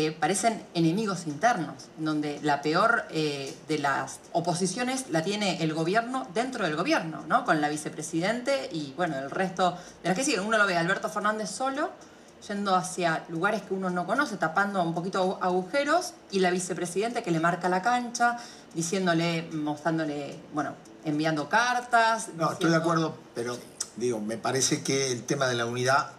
[0.00, 6.26] que parecen enemigos internos, donde la peor eh, de las oposiciones la tiene el gobierno
[6.32, 7.44] dentro del gobierno, ¿no?
[7.44, 10.40] Con la vicepresidente y, bueno, el resto de las que siguen.
[10.40, 11.90] Uno lo ve Alberto Fernández solo,
[12.48, 17.30] yendo hacia lugares que uno no conoce, tapando un poquito agujeros, y la vicepresidente que
[17.30, 18.38] le marca la cancha,
[18.74, 22.28] diciéndole, mostrándole, bueno, enviando cartas.
[22.36, 23.58] No, estoy de acuerdo, pero
[23.96, 26.12] digo, me parece que el tema de la unidad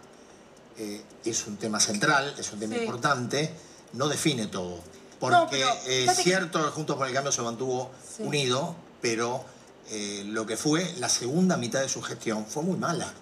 [0.78, 3.52] eh, es un tema central, es un tema importante,
[3.92, 4.78] no define todo.
[5.20, 9.44] Porque es cierto que Juntos por el Cambio se mantuvo unido, pero
[9.90, 13.12] eh, lo que fue la segunda mitad de su gestión fue muy mala.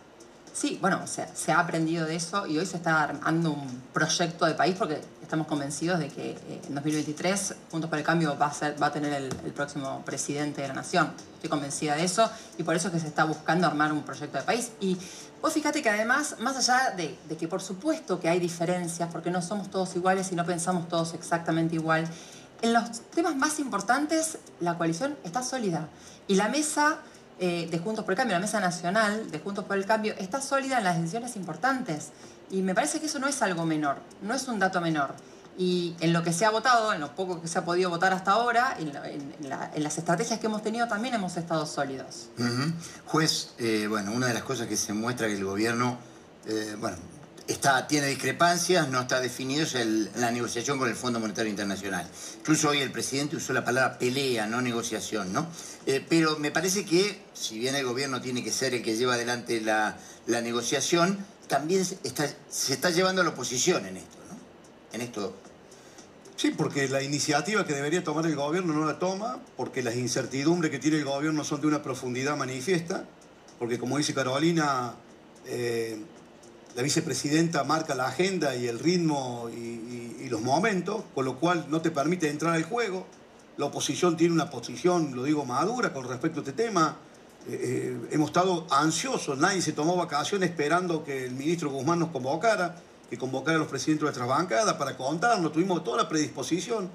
[0.60, 4.52] Sí, bueno, se ha aprendido de eso y hoy se está armando un proyecto de
[4.52, 8.70] país porque estamos convencidos de que eh, en 2023 Juntos por el Cambio va a,
[8.72, 11.12] va a tener el, próximo presidente de la nación.
[11.36, 14.36] Estoy convencida de eso y por eso es que se está buscando armar un proyecto
[14.36, 14.72] de país.
[14.80, 14.98] Y
[15.40, 19.40] Vos fíjate que además, más allá de, que por supuesto que hay diferencias, porque no
[19.40, 22.06] somos todos iguales y no pensamos todos exactamente igual,
[22.60, 25.88] en los temas más importantes la coalición está sólida.
[26.28, 26.98] Y la mesa
[27.42, 30.42] eh, de Juntos por el Cambio, la mesa nacional de Juntos por el Cambio, está
[30.42, 32.10] sólida en las decisiones importantes.
[32.50, 35.14] Y me parece que eso no es algo menor, no es un dato menor.
[35.56, 38.12] Y en lo que se ha votado, en lo poco que se ha podido votar
[38.12, 38.92] hasta ahora, en,
[39.82, 42.28] las estrategias que hemos tenido también hemos estado sólidos.
[43.06, 45.96] Juez, eh, bueno, una de las cosas que se muestra que el gobierno,
[46.44, 46.98] eh, bueno,
[47.88, 49.74] tiene discrepancias, no está definido es
[50.16, 52.06] la negociación con el Fondo Monetario Internacional.
[52.38, 55.46] Incluso hoy el presidente usó la palabra pelea, no negociación, ¿no?
[55.86, 59.14] Eh, pero me parece que, si bien el gobierno tiene que ser el que lleva
[59.14, 59.96] adelante la,
[60.26, 64.38] negociación, también se está llevando a la oposición en esto, ¿no?
[64.94, 65.34] En esto
[66.40, 70.70] Sí, porque la iniciativa que debería tomar el gobierno no la toma, porque las incertidumbres
[70.70, 73.04] que tiene el gobierno son de una profundidad manifiesta,
[73.58, 74.94] porque como dice Carolina,
[75.44, 76.02] eh,
[76.74, 81.80] la vicepresidenta marca la agenda y el ritmo y, los momentos, con lo cual no
[81.80, 83.04] te permite entrar al juego.
[83.56, 86.98] La oposición tiene una posición, lo digo, madura con respecto a este tema.
[87.48, 92.10] Eh, eh, hemos estado ansiosos, nadie se tomó vacaciones esperando que el ministro Guzmán nos
[92.10, 92.76] convocara
[93.10, 96.88] que convocar a los presidentes de nuestras bancadas para contarnos, tuvimos toda la predisposición,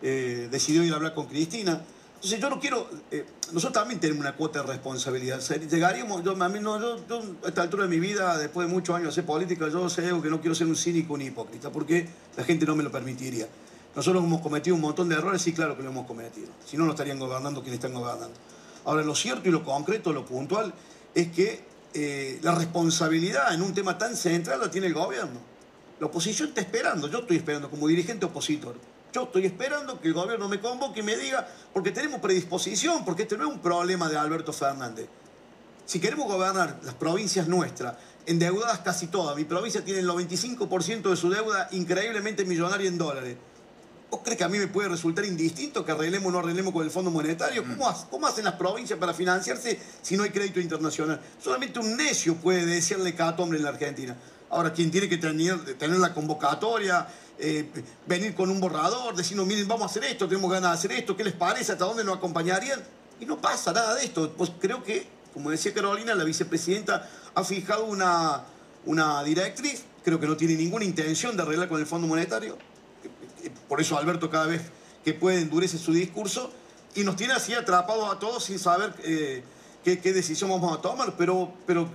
[0.00, 1.82] eh, decidió ir a hablar con Cristina.
[2.22, 5.40] Entonces yo no quiero, eh, nosotros también tenemos una cuota de responsabilidad.
[5.68, 8.94] Llegaríamos, yo, a, mí no, yo, a esta altura de mi vida, después de muchos
[8.94, 12.06] años de hacer política, yo sé que no quiero ser un cínico ni hipócrita, porque
[12.36, 13.48] la gente no me lo permitiría.
[13.96, 16.46] Nosotros hemos cometido un montón de errores, sí, claro que lo hemos cometido.
[16.64, 18.38] Si no, no estarían gobernando quienes están gobernando.
[18.84, 20.72] Ahora, lo cierto y lo concreto, lo puntual,
[21.16, 25.40] es que eh, la responsabilidad en un tema tan central la tiene el gobierno.
[25.98, 28.76] La oposición está esperando, yo estoy esperando como dirigente opositor.
[29.12, 33.24] Yo estoy esperando que el gobierno me convoque y me diga, porque tenemos predisposición, porque
[33.24, 35.06] este no es un problema de Alberto Fernández.
[35.84, 41.16] Si queremos gobernar las provincias nuestras, endeudadas casi todas, mi provincia tiene el 95% de
[41.16, 43.36] su deuda increíblemente millonaria en dólares.
[44.10, 46.84] ¿Vos crees que a mí me puede resultar indistinto que arreglemos o no arreglemos con
[46.84, 47.64] el Fondo Monetario?
[47.64, 47.78] Mm.
[48.10, 51.20] ¿Cómo, hacen las provincias para financiarse si no hay crédito internacional?
[51.42, 54.16] Solamente un necio puede decirle hombre en la Argentina.
[54.50, 57.08] Ahora, quien tiene que tener, tener la convocatoria,
[57.42, 57.68] eh,
[58.06, 61.16] venir con un borrador, decirnos, miren, vamos a hacer esto, tenemos ganas de hacer esto,
[61.16, 61.72] ¿qué les parece?
[61.72, 62.82] ¿Hasta dónde nos acompañarían?
[63.20, 64.32] Y no pasa nada de esto.
[64.32, 68.44] Pues creo que, como decía Carolina, la vicepresidenta ha fijado una,
[68.86, 72.56] una directriz, creo que no tiene ninguna intención de arreglar con el Fondo Monetario
[73.68, 74.62] por eso Alberto cada vez
[75.04, 76.52] que puede endurece su discurso
[76.94, 79.42] y nos tiene así atrapados a todos sin saber eh,
[79.82, 81.88] qué, decisión vamos a tomar, pero, pero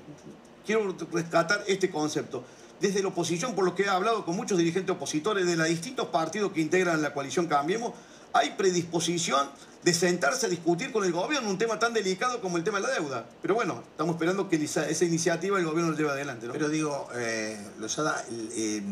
[0.65, 2.43] quiero rescatar este concepto.
[2.79, 6.07] Desde la oposición, por lo que he hablado con muchos dirigentes opositores de los distintos
[6.07, 7.93] partidos que integran la coalición Cambiemos,
[8.33, 9.49] hay predisposición
[9.83, 12.87] de sentarse a discutir con el gobierno un tema tan delicado como el tema de
[12.87, 13.25] la deuda.
[13.41, 16.47] Pero bueno, estamos esperando que esa iniciativa el gobierno lo lleve adelante.
[16.51, 18.83] Pero digo, eh, Lozada, eh,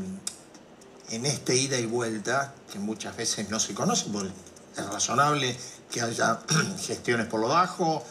[1.10, 4.30] en este ida y vuelta, que muchas veces no se conoce, porque
[4.78, 5.56] es razonable
[5.92, 6.40] que haya
[6.80, 8.04] gestiones por lo bajo,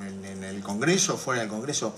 [0.00, 1.94] en, el Congreso, fuera del Congreso.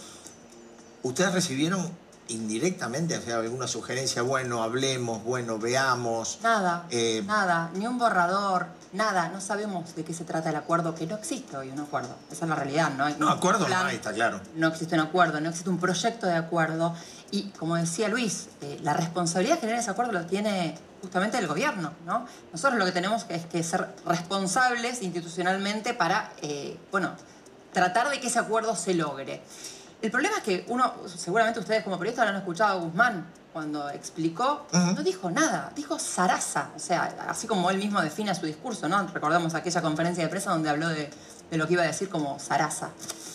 [1.02, 1.90] ¿Ustedes recibieron
[2.28, 4.22] indirectamente alguna sugerencia?
[4.22, 6.38] Bueno, hablemos, bueno, veamos.
[6.42, 9.28] Nada, eh, nada, ni un borrador, nada.
[9.28, 12.14] No sabemos de qué se trata el acuerdo, que no existe hoy un acuerdo.
[12.30, 13.08] Esa es la realidad, ¿no?
[13.18, 14.40] no, acuerdo no hay, está claro.
[14.54, 16.94] No existe un acuerdo, no existe un proyecto de acuerdo.
[17.30, 21.46] Y como decía Luis, eh, la responsabilidad de generar ese acuerdo lo tiene justamente el
[21.46, 22.26] gobierno, ¿no?
[22.52, 27.10] Nosotros lo que tenemos es que ser responsables institucionalmente para, eh, bueno,
[27.74, 29.42] tratar de que ese acuerdo se logre.
[30.04, 33.88] El problema es que uno, seguramente ustedes como periodistas lo han escuchado a Guzmán cuando
[33.88, 38.86] explicó, no dijo nada, dijo zaraza, o sea, así como él mismo define su discurso,
[38.86, 39.06] ¿no?
[39.06, 41.08] Recordamos aquella conferencia de prensa donde habló de,
[41.52, 42.90] lo que iba a decir como zaraza.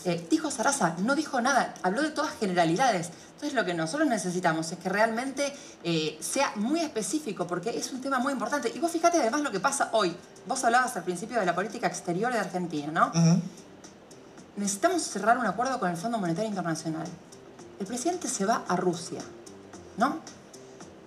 [0.05, 3.09] Eh, dijo zaraza, no dijo nada, habló de todas generalidades.
[3.33, 5.51] Entonces lo que nosotros necesitamos es que realmente
[5.83, 8.71] eh, sea muy específico, porque es un tema muy importante.
[8.75, 10.15] Y vos fíjate además lo que pasa hoy.
[10.45, 13.11] Vos hablabas al principio de la política exterior de Argentina, ¿no?
[14.59, 17.07] Necesitamos cerrar un acuerdo con el Fondo Monetario Internacional.
[17.79, 19.21] El presidente se va a Rusia,
[19.95, 20.19] ¿no?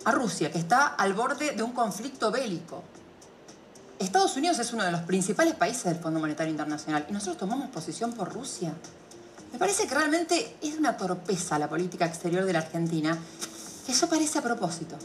[0.05, 2.83] A Rusia, que está al borde de un conflicto bélico.
[3.99, 7.69] Estados Unidos es uno de los principales países del Fondo Monetario Internacional y nosotros tomamos
[7.69, 8.73] posición por Rusia.
[9.53, 13.19] Me parece que realmente es una torpeza la política exterior de la Argentina.
[13.87, 14.97] Eso parece a propósito.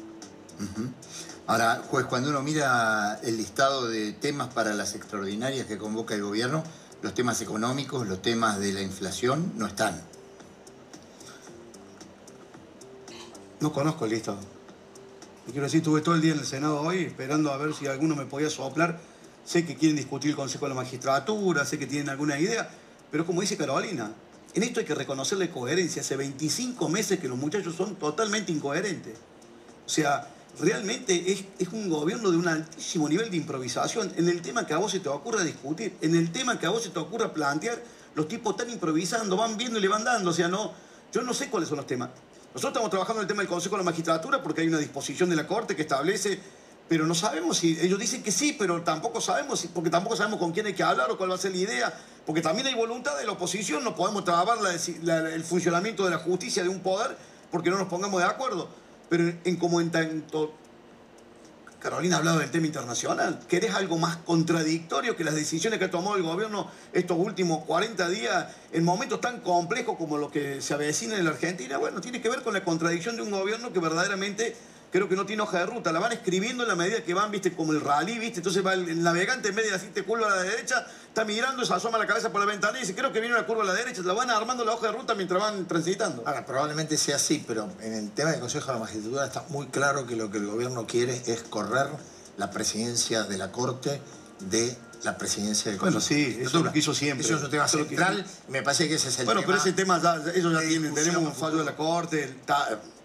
[1.48, 6.24] Ahora, juez, cuando uno mira el listado de temas para las extraordinarias que convoca el
[6.24, 6.64] gobierno,
[7.02, 10.02] los temas económicos, los temas de la inflación no están.
[13.60, 14.40] No conozco el listado.
[15.48, 17.88] Y quiero decir, estuve todo el día en el Senado hoy esperando a ver si
[17.88, 19.00] alguno me podía soplar.
[19.46, 22.70] Sé que quieren discutir el Consejo de la Magistratura, sé que tienen alguna idea,
[23.10, 24.12] pero como dice Carolina,
[24.54, 26.02] en esto hay que reconocerle coherencia.
[26.02, 29.18] Hace 25 meses que los muchachos son totalmente incoherentes.
[29.86, 30.28] O sea,
[30.60, 34.12] realmente es, un gobierno de un altísimo nivel de improvisación.
[34.16, 36.70] En el tema que a vos se te ocurra discutir, en el tema que a
[36.70, 37.82] vos se te ocurra plantear,
[38.16, 40.32] los tipos están improvisando, van viendo y le van dando.
[40.32, 40.74] O sea, no,
[41.12, 42.10] yo no sé cuáles son los temas.
[42.54, 45.30] Nosotros estamos trabajando en el tema del Consejo de la Magistratura porque hay una disposición
[45.30, 46.40] de la Corte que establece
[46.88, 50.40] pero no sabemos si ellos dicen que sí, pero tampoco sabemos, si, porque tampoco sabemos
[50.40, 51.94] con quién hay que hablar o cuál va a ser la idea,
[52.26, 56.64] porque también hay voluntad de la oposición, no podemos trabar el funcionamiento de la justicia
[56.64, 57.18] de un poder
[57.52, 58.70] porque no nos pongamos de acuerdo.
[59.10, 60.54] Pero en, como en tanto
[61.80, 63.40] Carolina ha hablado del tema internacional.
[63.48, 68.10] ¿Querés algo más contradictorio que las decisiones que ha tomado el gobierno estos últimos 40
[68.10, 71.78] días en momentos tan complejos como los que se avecinan en la Argentina?
[71.78, 74.56] Bueno, tiene que ver con la contradicción de un gobierno que verdaderamente
[74.92, 77.30] creo que no tiene hoja de ruta, la van escribiendo en la medida que van,
[77.32, 80.36] viste, como el rally, viste, entonces va el, navegante en vez de decirte curva a
[80.36, 83.20] la derecha, está mirando, se asoma la cabeza por la ventana y dice, creo que
[83.20, 85.68] viene una curva a la derecha, la van armando la hoja de ruta mientras van
[85.68, 86.24] transitando.
[86.26, 89.68] Ahora, probablemente sea así, pero en el tema del Consejo de la Magistratura está muy
[89.68, 91.88] claro que lo que el gobierno quiere es correr
[92.38, 94.02] la presidencia de la Corte
[94.40, 96.02] de la presidencia del Consejo.
[96.02, 97.26] Bueno, sí, eso es lo que hizo siempre.
[97.26, 99.54] Eso es un tema central, me parece que ese es el bueno, tema.
[99.54, 102.36] Bueno, pero ese tema, ya, ellos ya tienen, tenemos un fallo de la Corte,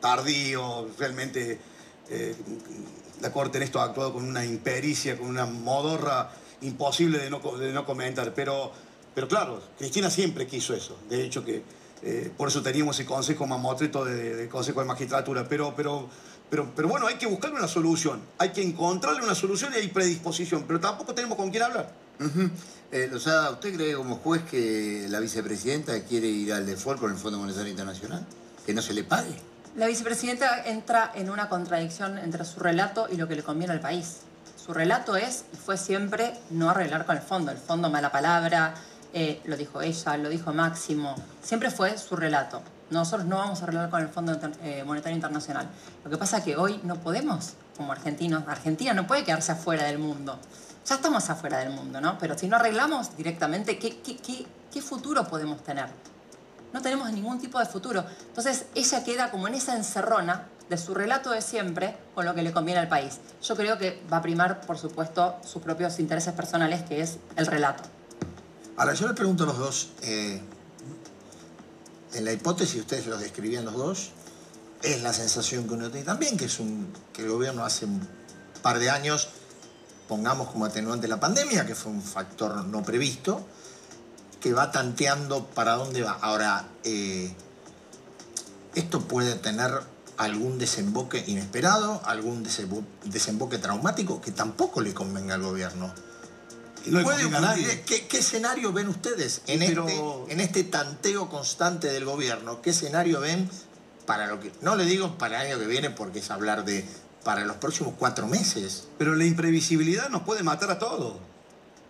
[0.01, 1.72] tardío, realmente
[2.13, 2.35] eh,
[3.21, 7.39] la Corte en esto ha actuado con una impericia, con una modorra imposible de no,
[7.39, 8.35] de no comentar.
[8.35, 8.73] Pero,
[9.15, 10.99] pero claro, Cristina siempre quiso eso.
[11.09, 11.63] De hecho, que
[12.03, 15.49] eh, por eso teníamos ese consejo mamotreto de, de, Consejo de Magistratura.
[15.49, 16.09] Pero, pero,
[16.51, 18.21] pero, pero bueno, hay que buscarle una solución.
[18.39, 20.65] Hay que encontrarle una solución y hay predisposición.
[20.67, 21.93] Pero tampoco tenemos con quién hablar.
[22.93, 27.39] Eh, ¿usted cree como juez que la vicepresidenta quiere ir al default con el Fondo
[27.39, 28.27] Monetario Internacional?
[28.67, 29.52] ¿Que no se le pague?
[29.75, 33.81] La vicepresidenta entra en una contradicción entre su relato y lo que le conviene al
[33.81, 34.21] país.
[34.57, 37.51] Su relato es y fue siempre no arreglar con el fondo.
[37.51, 38.75] El fondo mala palabra,
[39.15, 41.15] eh, lo dijo ella, lo dijo Máximo.
[41.43, 42.63] Siempre fue su relato.
[42.91, 45.67] Nosotros no vamos a arreglar con el Fondo eh, Monetario Internacional.
[46.05, 49.85] Lo que pasa es que hoy no podemos, como argentinos, Argentina no puede quedarse afuera
[49.85, 50.39] del mundo.
[50.87, 52.19] Ya estamos afuera del mundo, ¿no?
[52.19, 55.87] Pero si no arreglamos directamente, ¿qué, futuro podemos tener?
[56.73, 58.05] No tenemos ningún tipo de futuro.
[58.29, 62.43] Entonces ella queda como en esa encerrona de su relato de siempre con lo que
[62.43, 63.19] le conviene al país.
[63.43, 67.47] Yo creo que va a primar, por supuesto, sus propios intereses personales, que es el
[67.47, 67.83] relato.
[68.77, 70.41] Ahora, yo le pregunto a los dos, eh,
[72.15, 74.11] en la hipótesis, ustedes lo describían los dos,
[74.83, 78.01] es la sensación que uno tiene también, que es un que el gobierno hace un
[78.63, 79.29] par de años,
[80.09, 83.47] pongamos como atenuante la pandemia, que fue un factor no previsto,
[84.43, 86.19] que va tanteando para dónde va.
[86.21, 87.33] Ahora, eh,
[88.75, 89.71] esto puede tener
[90.17, 92.43] algún desemboque inesperado, algún
[93.05, 95.95] desemboque traumático que tampoco le convenga al gobierno.
[96.87, 97.05] No
[97.87, 102.61] ¿Qué, ¿Qué, escenario ven ustedes en, este, en este tanteo constante del gobierno?
[102.61, 103.49] ¿Qué escenario ven
[104.05, 104.53] para lo que...
[104.63, 106.85] No le digo para el año que viene porque es hablar de
[107.23, 108.89] para los próximos cuatro meses.
[108.99, 111.19] Pero la imprevisibilidad nos puede matar a todos.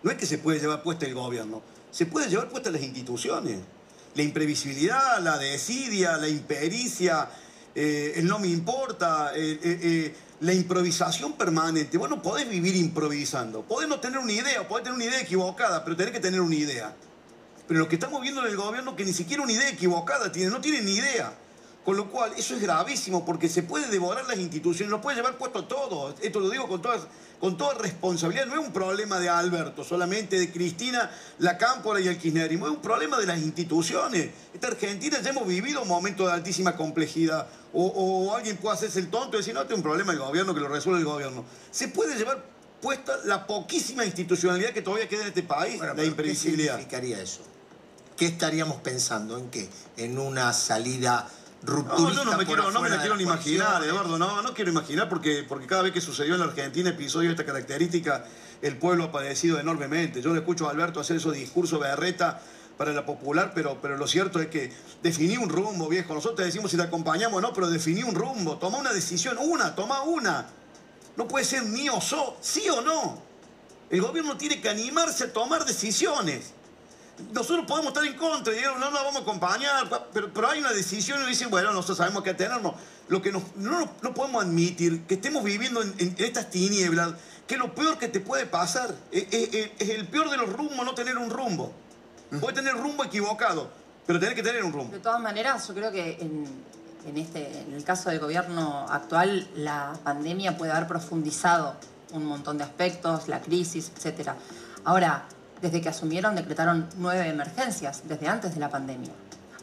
[0.03, 1.63] No es que se puede llevar puesto el gobierno
[1.93, 3.59] se puede llevar puestas las instituciones.
[4.15, 7.29] La imprevisibilidad, la desidia, la impericia,
[7.75, 11.97] eh, el no me importa, eh, eh, la improvisación permanente.
[11.99, 13.61] Bueno, podés vivir improvisando.
[13.61, 16.55] Podés no tener una idea, podés tener una idea equivocada, pero tenés que tener una
[16.55, 16.95] idea.
[17.67, 20.49] Pero lo que estamos viendo en el gobierno que ni siquiera una idea equivocada tiene,
[20.49, 21.31] no tienen ni idea.
[21.85, 25.37] Con lo cual, eso es gravísimo porque se puede devorar las instituciones, lo puede llevar
[25.37, 26.15] puesto todo.
[26.21, 27.01] Esto lo digo con todas
[27.43, 32.07] con toda responsabilidad, no es un problema de Alberto, solamente de Cristina, la Cámpora y
[32.07, 34.29] el kirchnerismo, es un problema de las instituciones.
[34.53, 37.45] Esta Argentina ya hemos vivido un momento de altísima complejidad.
[37.73, 40.53] O, alguien puede hacerse el tonto y decir, no, este es un problema del gobierno,
[40.53, 41.43] que lo resuelve el gobierno.
[41.69, 42.45] Se puede llevar
[42.81, 46.77] puesta la poquísima institucionalidad que todavía queda en este país, la imprevisibilidad.
[46.77, 47.41] ¿Qué significaría eso?
[48.15, 49.37] ¿Qué estaríamos pensando?
[49.37, 49.67] ¿En qué?
[49.97, 51.27] ¿En una salida
[51.65, 54.71] no, no, no me, quiero, no me la quiero ni imaginar, Eduardo, no, no quiero
[54.71, 58.25] imaginar porque, porque cada vez que sucedió en la Argentina episodio de esta característica,
[58.61, 60.21] el pueblo ha padecido enormemente.
[60.21, 62.41] Yo le escucho a Alberto hacer esos discursos berreta
[62.77, 66.13] para la popular, pero, pero lo cierto es que definí un rumbo, viejo.
[66.13, 68.57] Nosotros te decimos si te acompañamos o no, pero definí un rumbo.
[68.57, 70.47] Toma una decisión, una, toma una.
[71.15, 73.21] No puede ser ni o so, sí o no.
[73.89, 76.53] El gobierno tiene que animarse a tomar decisiones
[77.31, 80.59] nosotros podemos estar en contra y decir, no nos vamos a acompañar, pero, pero hay
[80.59, 82.73] una decisión y dicen, bueno, nosotros sabemos que atenernos.
[83.07, 87.13] Lo que no, no, podemos admitir, que estemos viviendo en, estas tinieblas,
[87.45, 89.27] que lo peor que te puede pasar es,
[89.79, 91.71] el peor de los rumbos no tener un rumbo.
[92.39, 93.69] Puede tener rumbo equivocado,
[94.07, 94.91] pero tener que tener un rumbo.
[94.91, 96.47] De todas maneras, yo creo que en,
[97.05, 101.75] en, este, en el caso del gobierno actual, la pandemia puede haber profundizado
[102.11, 104.31] un montón de aspectos, la crisis, etc.
[104.85, 105.25] Ahora,
[105.63, 109.13] desde que asumieron, decretaron nueve emergencias, desde antes de la pandemia.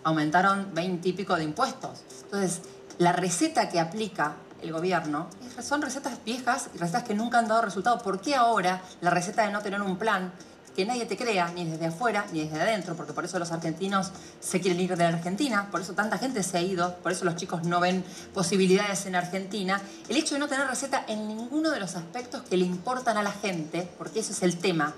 [0.03, 2.01] Aumentaron veinte y pico de impuestos.
[2.22, 2.62] Entonces,
[2.96, 5.28] la receta que aplica el gobierno
[5.62, 7.98] son recetas viejas y recetas que nunca han dado resultado.
[7.98, 10.32] ¿Por qué ahora la receta de no tener un plan
[10.74, 14.12] que nadie te crea, ni desde afuera ni desde adentro, porque por eso los argentinos
[14.40, 17.26] se quieren ir de la Argentina, por eso tanta gente se ha ido, por eso
[17.26, 19.82] los chicos no ven posibilidades en Argentina.
[20.09, 23.22] El hecho de no tener receta en ninguno de los aspectos que le importan a
[23.22, 24.94] la gente, porque ese es el tema,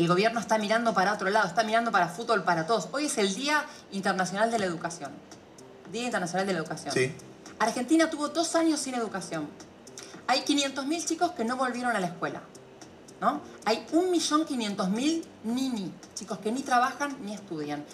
[0.00, 2.88] el gobierno está mirando para otro lado, está mirando para fútbol para todos.
[2.92, 5.10] Hoy es el Día Internacional de la Educación.
[5.92, 6.94] Día Internacional de la Educación.
[6.94, 7.12] Sí.
[7.58, 9.46] Argentina tuvo dos años sin educación.
[10.26, 12.40] Hay 500.000 chicos que no volvieron a la escuela.
[13.20, 13.42] ¿no?
[13.66, 17.84] Hay 1.500.000 nini, chicos que ni trabajan ni estudian.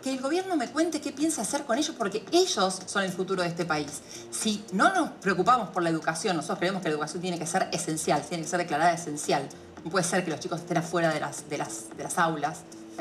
[0.00, 3.42] que el gobierno me cuente qué piensa hacer con ellos, porque ellos son el futuro
[3.42, 4.00] de este país.
[4.30, 7.68] Si no nos preocupamos por la educación, nosotros creemos que la educación tiene que ser
[7.72, 9.48] esencial, tiene que ser declarada esencial.
[9.84, 12.60] No puede ser que los chicos estén afuera de las, de las, de las aulas,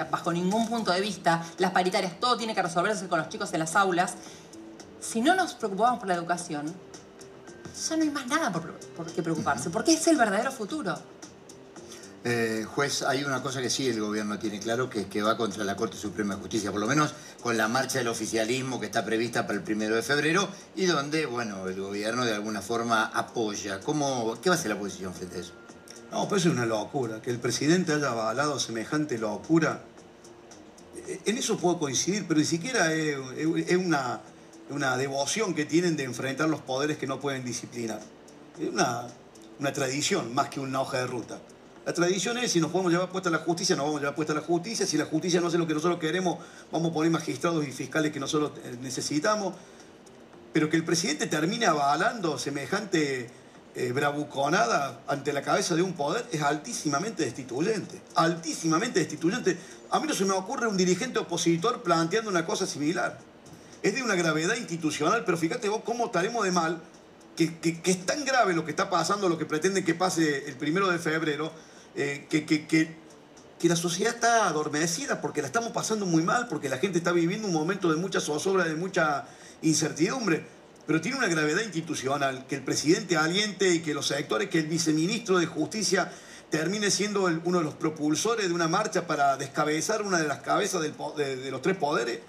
[0.09, 1.43] bajo ningún punto de vista.
[1.57, 4.15] Las paritarias, todo tiene que resolverse con los chicos en las aulas.
[4.99, 6.73] Si no nos preocupamos por la educación,
[7.89, 10.97] ya no hay más nada por, por qué preocuparse, porque es el verdadero futuro.
[12.23, 15.37] Eh, juez, hay una cosa que sí el gobierno tiene claro, que es que va
[15.37, 18.85] contra la Corte Suprema de Justicia, por lo menos con la marcha del oficialismo que
[18.85, 23.05] está prevista para el primero de febrero y donde, bueno, el gobierno de alguna forma
[23.05, 23.79] apoya.
[23.79, 25.53] ¿Cómo, ¿Qué va a ser la posición frente a eso?
[26.11, 27.21] No, pues es una locura.
[27.21, 29.81] Que el presidente haya avalado semejante locura.
[31.07, 33.17] Eh, en eso puedo coincidir, pero ni siquiera es,
[34.69, 38.01] una devoción que tienen de enfrentar los poderes que no pueden disciplinar.
[38.59, 39.07] Es una,
[39.59, 41.39] una tradición más que una hoja de ruta.
[41.85, 44.33] La tradición es, si nos podemos llevar puesta la justicia, nos vamos a llevar puesta
[44.33, 44.85] la justicia.
[44.85, 46.37] Si la justicia no hace lo que nosotros queremos,
[46.71, 49.55] vamos a poner magistrados y fiscales que nosotros eh, necesitamos.
[50.53, 53.29] Pero que el presidente termine avalando semejante
[53.75, 58.01] eh, bravuconada ante la cabeza de un poder es altísimamente destituyente.
[58.15, 59.57] Altísimamente destituyente.
[59.89, 63.17] A mí no se me ocurre un dirigente opositor planteando una cosa similar.
[63.81, 66.81] Es de una gravedad institucional, pero fíjate vos cómo estaremos de mal,
[67.35, 70.55] que, que es tan grave lo que está pasando, lo que pretende que pase el
[70.55, 71.51] primero de febrero,
[71.95, 72.95] eh, que, que, que,
[73.67, 77.47] la sociedad está adormecida porque la estamos pasando muy mal, porque la gente está viviendo
[77.47, 79.25] un momento de mucha zozobra, de mucha
[79.61, 80.45] incertidumbre,
[80.91, 84.67] pero tiene una gravedad institucional, que el presidente aliente y que los sectores, que el
[84.67, 86.11] viceministro de Justicia
[86.49, 90.81] termine siendo uno de los propulsores de una marcha para descabezar una de las cabezas
[90.81, 92.19] del, de, de, los tres poderes.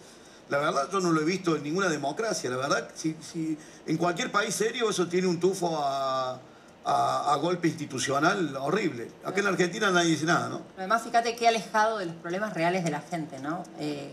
[0.49, 3.97] La verdad yo no lo he visto en ninguna democracia, la verdad, si, si en
[3.97, 6.41] cualquier país serio eso tiene un tufo a
[6.85, 9.09] a, golpe institucional horrible.
[9.25, 10.63] Acá en Argentina nadie dice nada, ¿no?
[10.77, 13.63] Además, fíjate qué alejado de los problemas reales de la gente, ¿no?
[13.79, 14.13] Eh,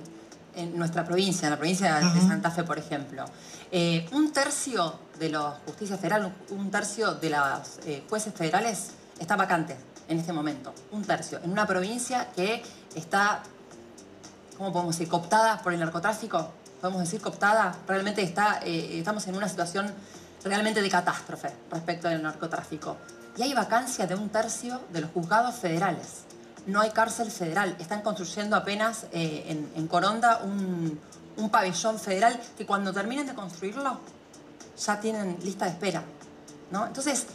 [0.55, 3.25] en nuestra provincia, en la provincia de Santa Fe, por ejemplo,
[3.71, 9.35] eh, un tercio de los justicia federal, un tercio de los eh, jueces federales está
[9.35, 10.73] vacante en este momento.
[10.91, 11.39] Un tercio.
[11.43, 12.63] En una provincia que
[12.95, 13.43] está,
[14.57, 16.51] ¿cómo podemos decir?, cooptada por el narcotráfico.
[16.81, 17.75] Podemos decir cooptada.
[17.87, 19.93] Realmente está, estamos en una situación
[20.43, 22.97] realmente de catástrofe respecto del narcotráfico.
[23.37, 26.23] Y hay vacancia de un tercio de los juzgados federales.
[26.65, 27.75] No hay cárcel federal.
[27.79, 30.99] Están construyendo apenas eh, en, Coronda un,
[31.39, 33.99] un pabellón federal que cuando terminen de construirlo
[34.77, 36.03] ya tienen lista de espera.
[36.71, 36.85] ¿no?
[36.85, 37.25] Entonces,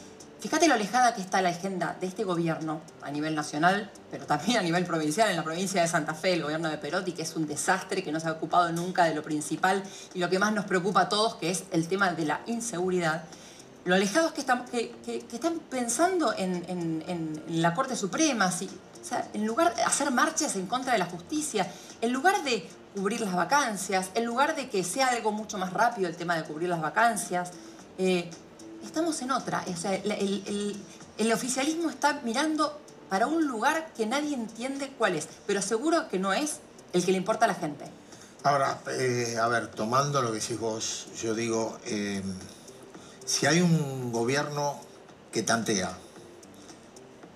[0.44, 4.58] Fíjate lo alejada que está la agenda de este gobierno a nivel nacional, pero también
[4.58, 7.34] a nivel provincial, en la provincia de Santa Fe, el gobierno de Perotti, que es
[7.34, 9.82] un desastre, que no se ha ocupado nunca de lo principal
[10.12, 13.24] y lo que más nos preocupa a todos, que es el tema de la inseguridad.
[13.86, 18.52] Lo alejados que, están, que, están pensando en, la Corte Suprema,
[19.32, 21.66] en lugar de hacer marchas en contra de la justicia,
[22.02, 26.08] en lugar de cubrir las vacancias, en lugar de que sea algo mucho más rápido
[26.08, 27.50] el tema de cubrir las vacancias,
[27.98, 28.30] eh,
[28.84, 29.64] estamos en otra.
[29.66, 35.60] O sea, el, oficialismo está mirando para un lugar que nadie entiende cuál es, pero
[35.60, 36.60] seguro que no es
[36.92, 37.84] el que le importa a la gente.
[38.44, 42.22] Ahora, eh, a ver, tomando lo que decís vos, yo digo, eh,
[43.24, 44.78] si hay un gobierno
[45.32, 45.96] que tantea,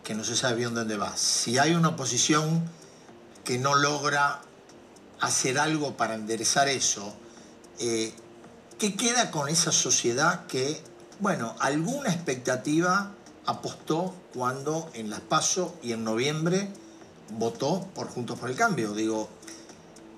[0.05, 2.69] que no se sabe bien dónde va, si hay una oposición
[3.45, 4.43] que no logra
[5.21, 7.15] hacer algo para enderezar eso,
[7.79, 8.13] eh,
[8.79, 10.83] ¿qué queda con esa sociedad que
[11.21, 13.11] bueno, alguna expectativa
[13.47, 16.69] apostó cuando en las PASO y en noviembre
[17.31, 18.93] votó por Juntos por el Cambio.
[18.93, 19.29] Digo,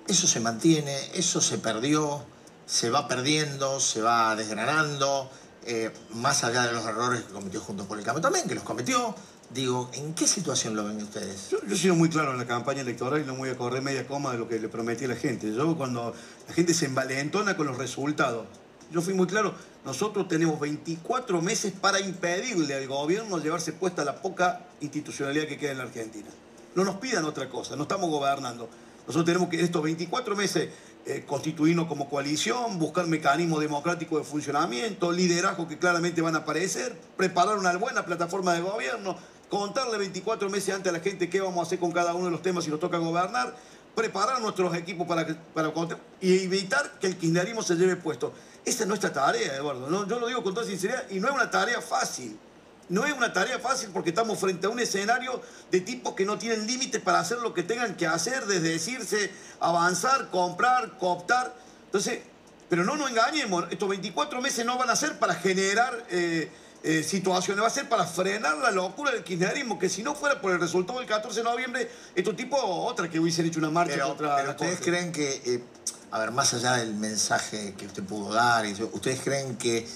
[0.07, 2.23] eso se mantiene, eso se perdió,
[2.67, 5.27] se va perdiendo, se va desgranando,
[5.65, 8.63] eh, más allá de los errores que cometió Juntos por el Cambio también, que los
[8.63, 9.15] cometió.
[9.53, 11.49] Digo, ¿en qué situación lo ven ustedes?
[11.49, 14.07] Yo, he sido muy claro en la campaña electoral y no voy a correr media
[14.07, 15.53] coma de lo que le prometí a la gente.
[15.53, 16.15] Yo cuando
[16.47, 18.45] la gente se envalentona con los resultados,
[18.91, 24.21] yo fui muy claro, nosotros tenemos 24 meses para impedirle al gobierno llevarse puesta la
[24.21, 26.29] poca institucionalidad que queda en la Argentina.
[26.75, 28.69] No nos pidan otra cosa, no estamos gobernando.
[29.05, 30.69] Nosotros tenemos que estos 24 meses
[31.05, 36.95] eh, constituirnos como coalición, buscar mecanismos democráticos de funcionamiento, liderazgo que claramente van a aparecer,
[37.17, 39.17] preparar una buena plataforma de gobierno,
[39.51, 42.31] contarle 24 meses antes a la gente qué vamos a hacer con cada uno de
[42.31, 43.53] los temas si nos toca gobernar,
[43.93, 45.73] preparar nuestros equipos para, para
[46.21, 48.31] y evitar que el kirchnerismo se lleve puesto.
[48.63, 50.07] Esa es nuestra tarea, Eduardo.
[50.07, 52.39] Yo lo digo con toda sinceridad y no es una tarea fácil.
[52.87, 56.37] No es una tarea fácil porque estamos frente a un escenario de tipos que no
[56.37, 61.53] tienen límites para hacer lo que tengan que hacer, desde decirse, avanzar, comprar, cooptar.
[61.87, 62.21] Entonces,
[62.69, 66.49] pero no nos engañemos, estos 24 meses no van a ser para generar eh,
[66.83, 70.41] eh, situaciones, va a ser para frenar la locura del kirchnerismo, que si no fuera
[70.41, 73.93] por el resultado del 14 de noviembre, estos tipos, otra que hubiesen hecho una marcha
[73.93, 74.91] Pero, contra pero la ustedes Corte.
[74.91, 75.63] creen que, eh,
[76.09, 79.87] a ver, más allá del mensaje que usted pudo dar, ¿ustedes creen que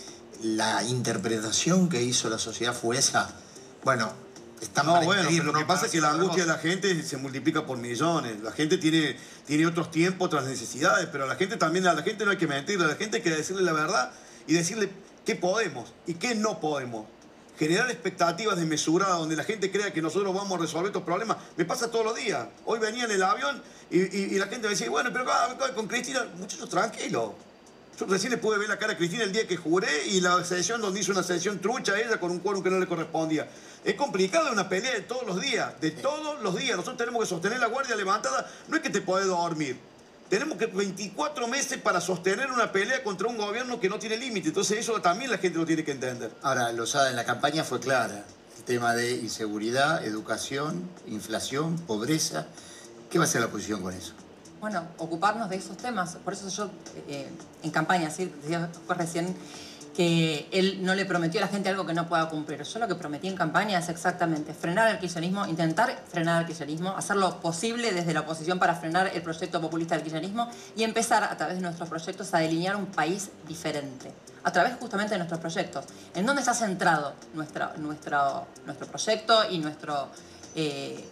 [0.43, 3.33] la interpretación que hizo la sociedad fue esa?
[3.83, 4.13] Bueno,
[4.61, 7.17] están No, bueno, pero lo que pasa es que la angustia de la gente se
[7.17, 8.41] multiplica por millones.
[8.41, 12.03] La gente tiene, tiene otros tiempos, otras necesidades, pero a la gente también, a la
[12.03, 14.11] gente no hay que mentirle, a la gente hay que decirle la verdad
[14.47, 14.89] y decirle
[15.25, 17.05] qué podemos y qué no podemos.
[17.57, 21.37] Generar expectativas desmesuradas donde la gente crea que nosotros vamos a resolver estos problemas.
[21.55, 22.47] Me pasa todos los días.
[22.65, 25.25] Hoy venía en el avión y, la gente me decía, bueno, pero
[25.73, 27.35] con Cristina, muchachos, tranquilo.
[27.97, 30.43] Yo recién le pude ver la cara a Cristina el día que juré y la
[30.43, 33.47] sesión donde hizo una sesión trucha a ella con un quórum que no le correspondía.
[33.85, 36.75] Es complicado, una pelea de todos los días, de todos los días.
[36.75, 38.51] Nosotros tenemos que sostener la guardia levantada.
[38.67, 39.79] No es que te podés dormir.
[40.29, 44.47] Tenemos que 24 meses para sostener una pelea contra un gobierno que no tiene límite.
[44.47, 46.31] Entonces eso también la gente lo tiene que entender.
[46.41, 48.25] Ahora, Lozada, en la campaña fue clara.
[48.57, 52.47] El tema de inseguridad, educación, inflación, pobreza.
[53.11, 54.13] ¿Qué va a ser la oposición con eso?
[54.59, 56.15] Bueno, ocuparnos de esos temas.
[56.15, 56.71] Por eso yo,
[57.07, 57.29] eh,
[57.61, 58.33] en campaña, ¿sí?
[58.41, 59.35] decía después recién
[59.95, 62.61] que él no le prometió a la gente algo que no pueda cumplir.
[62.63, 66.89] Yo lo que prometí en campaña es exactamente frenar el kirchnerismo, intentar frenar el kirchnerismo,
[66.97, 71.23] hacer lo posible desde la oposición para frenar el proyecto populista del kirchnerismo y empezar
[71.23, 74.11] a través de nuestros proyectos a delinear un país diferente.
[74.43, 75.85] A través justamente de nuestros proyectos.
[76.13, 80.09] ¿En dónde está centrado nuestro, nuestro proyecto y nuestro,
[80.55, 81.03] eh,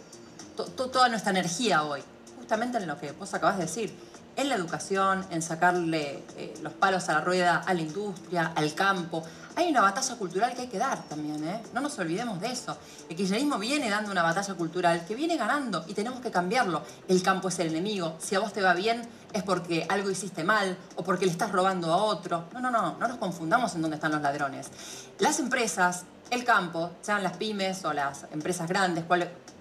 [0.56, 2.02] to- to- toda nuestra energía hoy?
[2.38, 3.94] Justamente en lo que vos acabas de decir
[4.36, 8.74] en la educación, en sacarle eh, los palos a la rueda a la industria, al
[8.74, 9.22] campo.
[9.56, 11.62] Hay una batalla cultural que hay que dar también, ¿eh?
[11.72, 12.76] No nos olvidemos de eso.
[13.08, 16.82] El kirchnerismo viene dando una batalla cultural que viene ganando y tenemos que cambiarlo.
[17.06, 18.16] El campo es el enemigo.
[18.18, 21.52] Si a vos te va bien es porque algo hiciste mal o porque le estás
[21.52, 22.46] robando a otro.
[22.52, 24.70] No, no, no, no nos confundamos en dónde están los ladrones.
[25.18, 29.04] Las empresas, el campo, sean las pymes o las empresas grandes,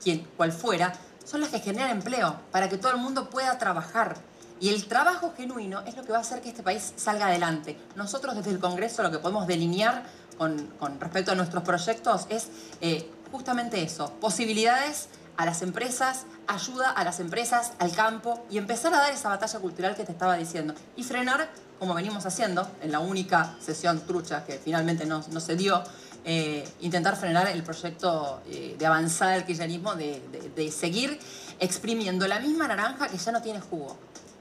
[0.01, 0.93] quien, cual fuera,
[1.25, 4.15] son las que generan empleo para que todo el mundo pueda trabajar.
[4.63, 7.77] Y el trabajo genuino es lo que va a hacer que este país salga adelante.
[7.97, 10.05] Nosotros desde el Congreso lo que podemos delinear
[10.37, 10.69] con,
[11.01, 12.47] respecto a nuestros proyectos es
[12.79, 18.93] eh, justamente eso, posibilidades a las empresas, ayuda a las empresas, al campo y empezar
[18.93, 20.73] a dar esa batalla cultural que te estaba diciendo.
[20.95, 25.83] Y frenar, como venimos haciendo, en la única sesión trucha que finalmente no, se dio,
[26.23, 30.21] eh, intentar frenar el proyecto eh, de avanzada del kirchnerismo, de-
[30.55, 31.19] de seguir
[31.59, 33.97] exprimiendo la misma naranja que ya no tiene jugo.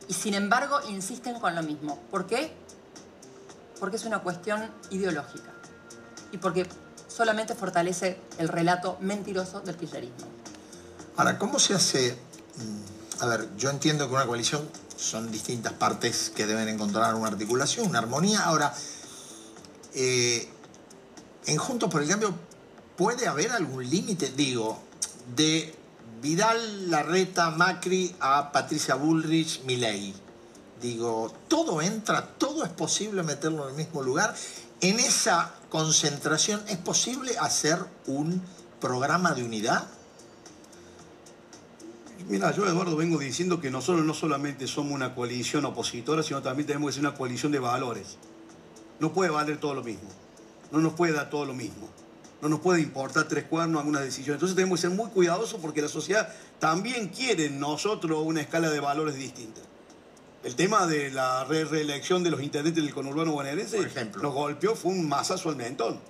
[0.08, 1.98] Y sin embargo insisten con lo mismo.
[2.10, 2.52] ¿Por qué?
[3.80, 5.50] Porque es una cuestión ideológica.
[6.32, 6.66] Y porque
[7.08, 10.26] solamente fortalece el relato mentiroso del kirchnerismo.
[11.16, 12.16] Ahora, ¿cómo se hace?
[12.56, 17.28] mm, A ver, yo entiendo que una coalición son distintas partes que deben encontrar una
[17.28, 18.44] articulación, una armonía.
[18.44, 18.74] Ahora,
[19.94, 20.48] eh,
[21.46, 22.34] en Juntos por el Cambio,
[22.96, 24.80] ¿puede haber algún límite, digo,
[25.36, 25.74] de
[26.22, 30.14] Vidal, Larreta, Macri a Patricia Bullrich, Milei?
[30.80, 34.32] Digo, todo entra, todo es posible meterlo en el mismo lugar.
[34.80, 38.40] En esa concentración, ¿es posible hacer un
[38.80, 39.88] programa de unidad?
[42.28, 46.68] Mira, yo Eduardo vengo diciendo que nosotros no solamente somos una coalición opositora, sino también
[46.68, 48.16] tenemos que ser una coalición de valores.
[49.00, 50.08] No puede valer todo lo mismo.
[50.70, 51.88] No nos puede dar todo lo mismo.
[52.42, 54.34] No nos puede importar tres cuernos algunas decisiones.
[54.34, 56.28] Entonces tenemos que ser muy cuidadosos porque la sociedad
[56.58, 59.60] también quiere en nosotros una escala de valores distinta.
[60.42, 64.22] El tema de la re- reelección de los intendentes del conurbano bonaerense Por ejemplo.
[64.22, 66.00] nos golpeó, fue un masazo al mentón.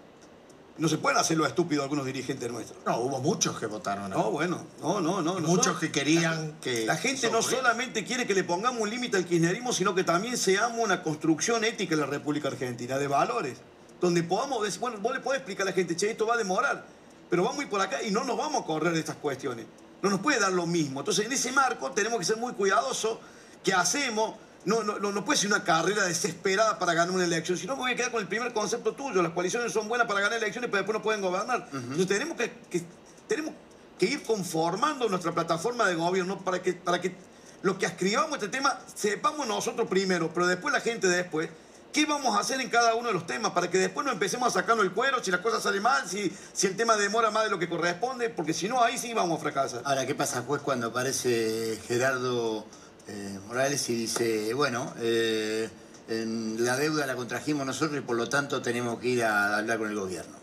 [0.78, 2.78] No se pueden hacer lo estúpido algunos dirigentes nuestros.
[2.86, 4.08] No, hubo muchos que votaron.
[4.10, 5.34] No, bueno, no, no, no.
[5.34, 6.86] Muchos nosotros- que querían que...
[6.86, 10.38] la gente no solamente quiere que le pongamos un límite al kirchnerismo, sino que también
[10.38, 13.58] seamos una construcción ética en la República Argentina, de valores,
[14.02, 16.36] donde podamos decir, bueno, vos le podés explicar a la gente, che, esto va a
[16.36, 16.84] demorar,
[17.30, 19.64] pero vamos a ir por acá y no nos vamos a correr de estas cuestiones.
[20.02, 21.00] No nos puede dar lo mismo.
[21.00, 23.18] Entonces, en ese marco tenemos que ser muy cuidadosos
[23.62, 24.34] qué hacemos.
[24.64, 27.92] No, no, no, puede ser una carrera desesperada para ganar una elección, sino me voy
[27.92, 29.22] a quedar con el primer concepto tuyo.
[29.22, 31.68] Las coaliciones son buenas para ganar elecciones, pero después no pueden gobernar.
[31.72, 32.84] Entonces tenemos que, que-
[33.28, 33.54] tenemos
[33.98, 37.14] que ir conformando nuestra plataforma de gobierno para que, para que
[37.62, 41.48] lo que escribamos este tema sepamos nosotros primero, pero después la gente después.
[41.92, 43.52] ¿Qué vamos a hacer en cada uno de los temas?
[43.52, 46.32] Para que después no empecemos a sacarnos el cuero, si las cosas salen mal, si,
[46.54, 49.38] si el tema demora más de lo que corresponde, porque si no, ahí sí vamos
[49.38, 49.82] a fracasar.
[49.84, 52.66] Ahora, ¿qué pasa, juez, cuando aparece Gerardo
[53.08, 55.68] eh, Morales y dice, bueno, eh,
[56.08, 59.76] en la deuda la contrajimos nosotros y por lo tanto tenemos que ir a hablar
[59.76, 60.34] con el gobierno?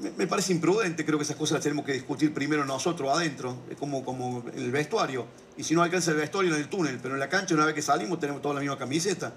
[0.00, 3.58] Me, me parece imprudente, creo que esas cosas las tenemos que discutir primero nosotros adentro,
[3.78, 5.26] como, como el vestuario.
[5.58, 7.74] Y si no alcanza el vestuario en el túnel, pero en la cancha una vez
[7.74, 9.34] que salimos tenemos toda la misma camiseta.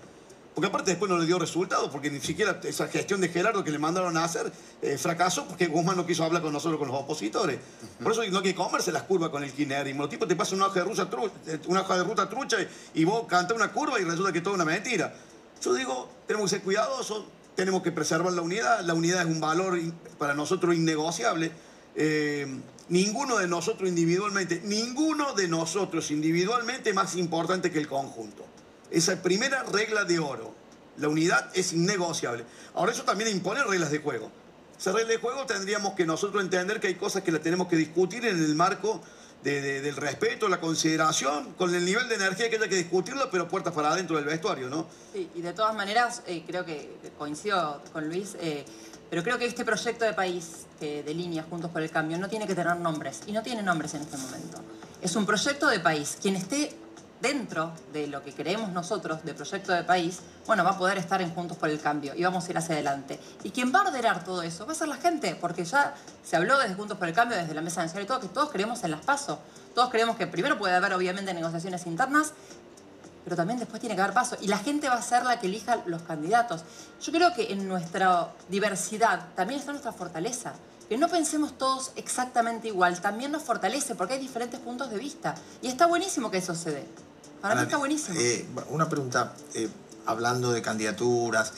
[0.57, 3.69] Porque aparte después no le dio resultado, porque ni siquiera esa gestión de Gerardo que
[3.69, 4.51] le mandaron a hacer
[4.81, 7.59] eh, fracasó porque Guzmán no quiso hablar con nosotros, con los opositores.
[8.01, 10.01] Por eso no hay que comerse las curvas con el kirchnerismo.
[10.01, 11.31] Los tipos te pasan una hoja de, ruta trucha,
[11.67, 14.43] una hoja de ruta trucha y, y vos cantás una curva y resulta que es
[14.43, 15.13] toda una mentira.
[15.61, 18.81] Yo digo, tenemos que ser cuidadosos, tenemos que preservar la unidad.
[18.81, 19.79] La unidad es un valor
[20.17, 21.51] para nosotros innegociable.
[21.95, 22.47] Eh,
[22.89, 28.56] ninguno de nosotros individualmente, ninguno de nosotros individualmente es más importante que el conjunto.
[28.91, 30.53] Esa primera regla de oro.
[30.97, 32.43] La unidad es innegociable.
[32.73, 34.31] Ahora eso también impone reglas de juego.
[34.79, 37.75] Esa regla de juego tendríamos que nosotros entender que hay cosas que las tenemos que
[37.75, 39.01] discutir en el marco
[39.43, 43.73] del respeto, la consideración, con el nivel de energía que haya que discutirlo, pero puertas
[43.73, 44.87] para adentro del vestuario, ¿no?
[45.13, 48.65] Sí, y de todas maneras, eh, creo que coincido con Luis, eh,
[49.09, 52.45] pero creo que este proyecto de país de líneas Juntos por el Cambio no tiene
[52.45, 54.61] que tener nombres, y no tiene nombres en este momento.
[55.01, 56.17] Es un proyecto de país.
[56.21, 56.75] Quien esté
[57.21, 61.21] dentro de lo que creemos nosotros de proyecto de país, bueno, va a poder estar
[61.21, 63.19] en Juntos por el Cambio y vamos a ir hacia adelante.
[63.43, 66.35] Y quien va a ordenar todo eso va a ser la gente, porque ya se
[66.35, 68.83] habló desde Juntos por el Cambio, desde la Mesa Nacional y todo, que todos creemos
[68.83, 69.39] en las pasos.
[69.73, 72.33] Todos creemos que primero puede haber, obviamente, negociaciones internas,
[73.23, 74.37] pero también después tiene que haber paso.
[74.39, 76.63] Y la gente va a ser la que elija los candidatos.
[77.01, 80.53] Yo creo que en nuestra diversidad también está nuestra fortaleza.
[80.87, 85.35] Que no pensemos todos exactamente igual, también nos fortalece porque hay diferentes puntos de vista.
[85.61, 86.87] Y está buenísimo que eso se dé.
[87.41, 88.19] Para mí está buenísimo.
[88.19, 89.69] Eh, una pregunta, eh,
[90.05, 91.53] hablando de candidaturas,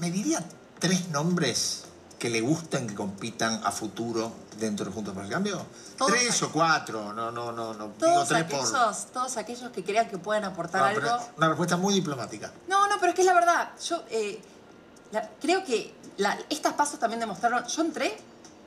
[0.00, 0.44] ¿me diría
[0.78, 1.84] tres nombres
[2.18, 5.64] que le gusten que compitan a futuro dentro de Juntos por el Cambio?
[6.06, 7.12] ¿Tres o cuatro?
[7.12, 7.88] No, no, no, no.
[7.90, 11.08] Todos, aquellos, todos aquellos que crean que pueden aportar algo.
[11.36, 12.50] Una respuesta muy diplomática.
[12.68, 13.70] No, no, pero es que es la verdad.
[13.88, 14.40] Yo eh,
[15.40, 15.94] creo que
[16.50, 17.64] estas pasos también demostraron.
[17.66, 18.16] Yo entré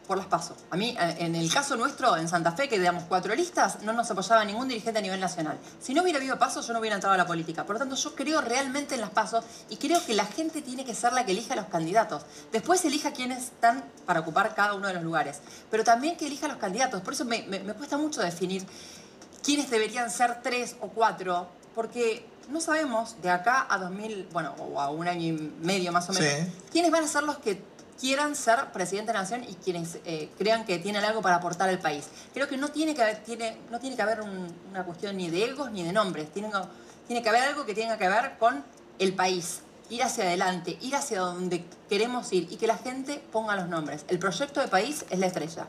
[0.08, 0.58] por las pasos.
[0.72, 3.92] A mí, eh, en el caso nuestro, en Santa Fe, que digamos cuatro listas, no
[3.92, 5.58] nos apoyaba ningún dirigente a nivel nacional.
[5.82, 7.66] Si no hubiera habido pasos, yo no hubiera entrado a la política.
[7.66, 10.86] Por lo tanto, yo creo realmente en las pasos y creo que la gente tiene
[10.86, 12.24] que ser la que elija a los candidatos.
[12.52, 15.42] Después elija quiénes están para ocupar cada uno de los lugares.
[15.70, 17.02] Pero también que elija a los candidatos.
[17.02, 17.46] Por eso me,
[17.76, 18.66] cuesta mucho definir
[19.44, 24.80] quiénes deberían ser tres o cuatro, porque no sabemos de acá a 2000, bueno, o
[24.80, 27.62] a un año y medio más o menos, quiénes van a ser los que
[28.00, 31.70] quieran ser presidente de la nación y quienes eh, crean que tienen algo para aportar
[31.70, 32.08] al país.
[32.34, 35.46] Creo que no tiene que haber, tiene, no tiene que haber una cuestión ni de
[35.46, 36.32] egos ni de nombres.
[36.32, 36.50] Tiene,
[37.08, 38.64] tiene que haber algo que tenga que ver con
[39.00, 39.62] el país.
[39.90, 44.06] Ir hacia adelante, ir hacia donde queremos ir y que la gente ponga los nombres.
[44.10, 45.68] El proyecto de país es la estrella.